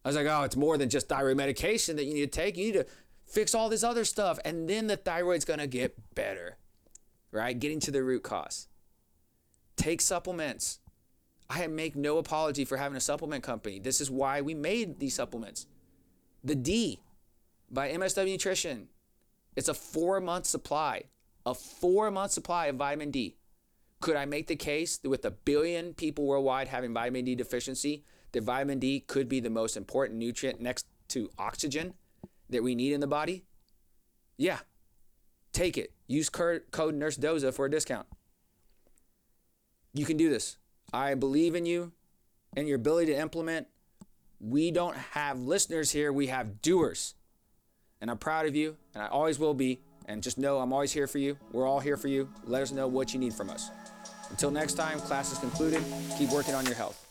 I 0.05 0.09
was 0.09 0.17
like, 0.17 0.27
oh, 0.27 0.43
it's 0.45 0.57
more 0.57 0.79
than 0.79 0.89
just 0.89 1.09
thyroid 1.09 1.37
medication 1.37 1.97
that 1.97 2.05
you 2.05 2.15
need 2.15 2.33
to 2.33 2.41
take. 2.41 2.57
You 2.57 2.67
need 2.67 2.79
to 2.79 2.87
fix 3.27 3.55
all 3.55 3.69
this 3.69 3.83
other 3.83 4.05
stuff. 4.05 4.39
And 4.45 4.69
then 4.69 4.87
the 4.87 4.97
thyroid's 4.97 5.45
going 5.45 5.59
to 5.59 5.67
get 5.67 6.15
better, 6.15 6.59
right? 7.33 7.59
Getting 7.59 7.81
to 7.81 7.91
the 7.91 8.05
root 8.05 8.23
cause. 8.23 8.69
Take 9.77 10.01
supplements. 10.01 10.79
I 11.49 11.67
make 11.69 11.95
no 11.95 12.19
apology 12.19 12.65
for 12.65 12.77
having 12.77 12.97
a 12.97 13.01
supplement 13.01 13.45
company. 13.45 13.79
This 13.79 14.01
is 14.01 14.11
why 14.11 14.41
we 14.41 14.55
made 14.55 14.99
these 14.99 15.15
supplements. 15.15 15.67
The 16.43 16.55
D 16.55 17.01
by 17.71 17.91
MSW 17.91 18.33
Nutrition 18.33 18.89
It's 19.55 19.69
a 19.69 19.75
four 19.75 20.21
month 20.21 20.47
supply, 20.47 21.05
a 21.45 21.55
four 21.55 22.11
month 22.11 22.33
supply 22.33 22.67
of 22.67 22.77
vitamin 22.77 23.11
D. 23.11 23.37
Could 24.01 24.17
I 24.17 24.25
make 24.27 24.47
the 24.47 24.57
case 24.57 24.99
that 24.99 25.09
with 25.09 25.25
a 25.25 25.31
billion 25.31 25.95
people 25.95 26.27
worldwide 26.27 26.69
having 26.69 26.93
vitamin 26.93 27.25
D 27.25 27.35
deficiency, 27.35 28.05
that 28.33 28.43
vitamin 28.43 28.79
D 28.79 29.01
could 29.01 29.29
be 29.29 29.41
the 29.41 29.51
most 29.51 29.77
important 29.77 30.19
nutrient 30.19 30.61
next 30.61 30.87
to 31.09 31.31
oxygen 31.39 31.95
that 32.51 32.63
we 32.63 32.75
need 32.75 32.93
in 32.93 33.01
the 33.01 33.07
body? 33.07 33.45
Yeah. 34.37 34.59
Take 35.53 35.79
it. 35.79 35.93
Use 36.07 36.29
code 36.29 36.95
Nurse 36.95 37.17
Doza 37.17 37.55
for 37.55 37.65
a 37.67 37.71
discount. 37.71 38.07
You 39.95 40.05
can 40.05 40.19
do 40.19 40.29
this. 40.29 40.59
I 40.93 41.15
believe 41.15 41.55
in 41.55 41.67
you 41.67 41.93
and 42.57 42.67
your 42.67 42.77
ability 42.77 43.13
to 43.13 43.19
implement. 43.19 43.67
We 44.41 44.71
don't 44.71 44.97
have 44.97 45.39
listeners 45.39 45.91
here, 45.91 46.13
we 46.13 46.27
have 46.29 46.61
doers. 46.63 47.15
And 48.01 48.11
I'm 48.11 48.19
proud 48.19 48.47
of 48.47 48.55
you, 48.55 48.77
and 48.95 49.03
I 49.03 49.09
always 49.09 49.39
will 49.39 49.55
be. 49.55 49.81
And 50.09 50.23
just 50.23 50.39
know 50.39 50.59
I'm 50.59 50.73
always 50.73 50.93
here 50.93 51.07
for 51.07 51.19
you. 51.19 51.37
We're 51.51 51.67
all 51.67 51.81
here 51.81 51.97
for 51.97 52.09
you. 52.09 52.29
Let 52.45 52.63
us 52.63 52.71
know 52.71 52.87
what 52.87 53.13
you 53.13 53.19
need 53.19 53.35
from 53.35 53.51
us. 53.51 53.71
Until 54.31 54.51
next 54.51 54.75
time, 54.75 55.01
class 55.01 55.33
is 55.33 55.39
concluded. 55.39 55.83
Keep 56.17 56.31
working 56.31 56.55
on 56.55 56.65
your 56.65 56.75
health. 56.75 57.06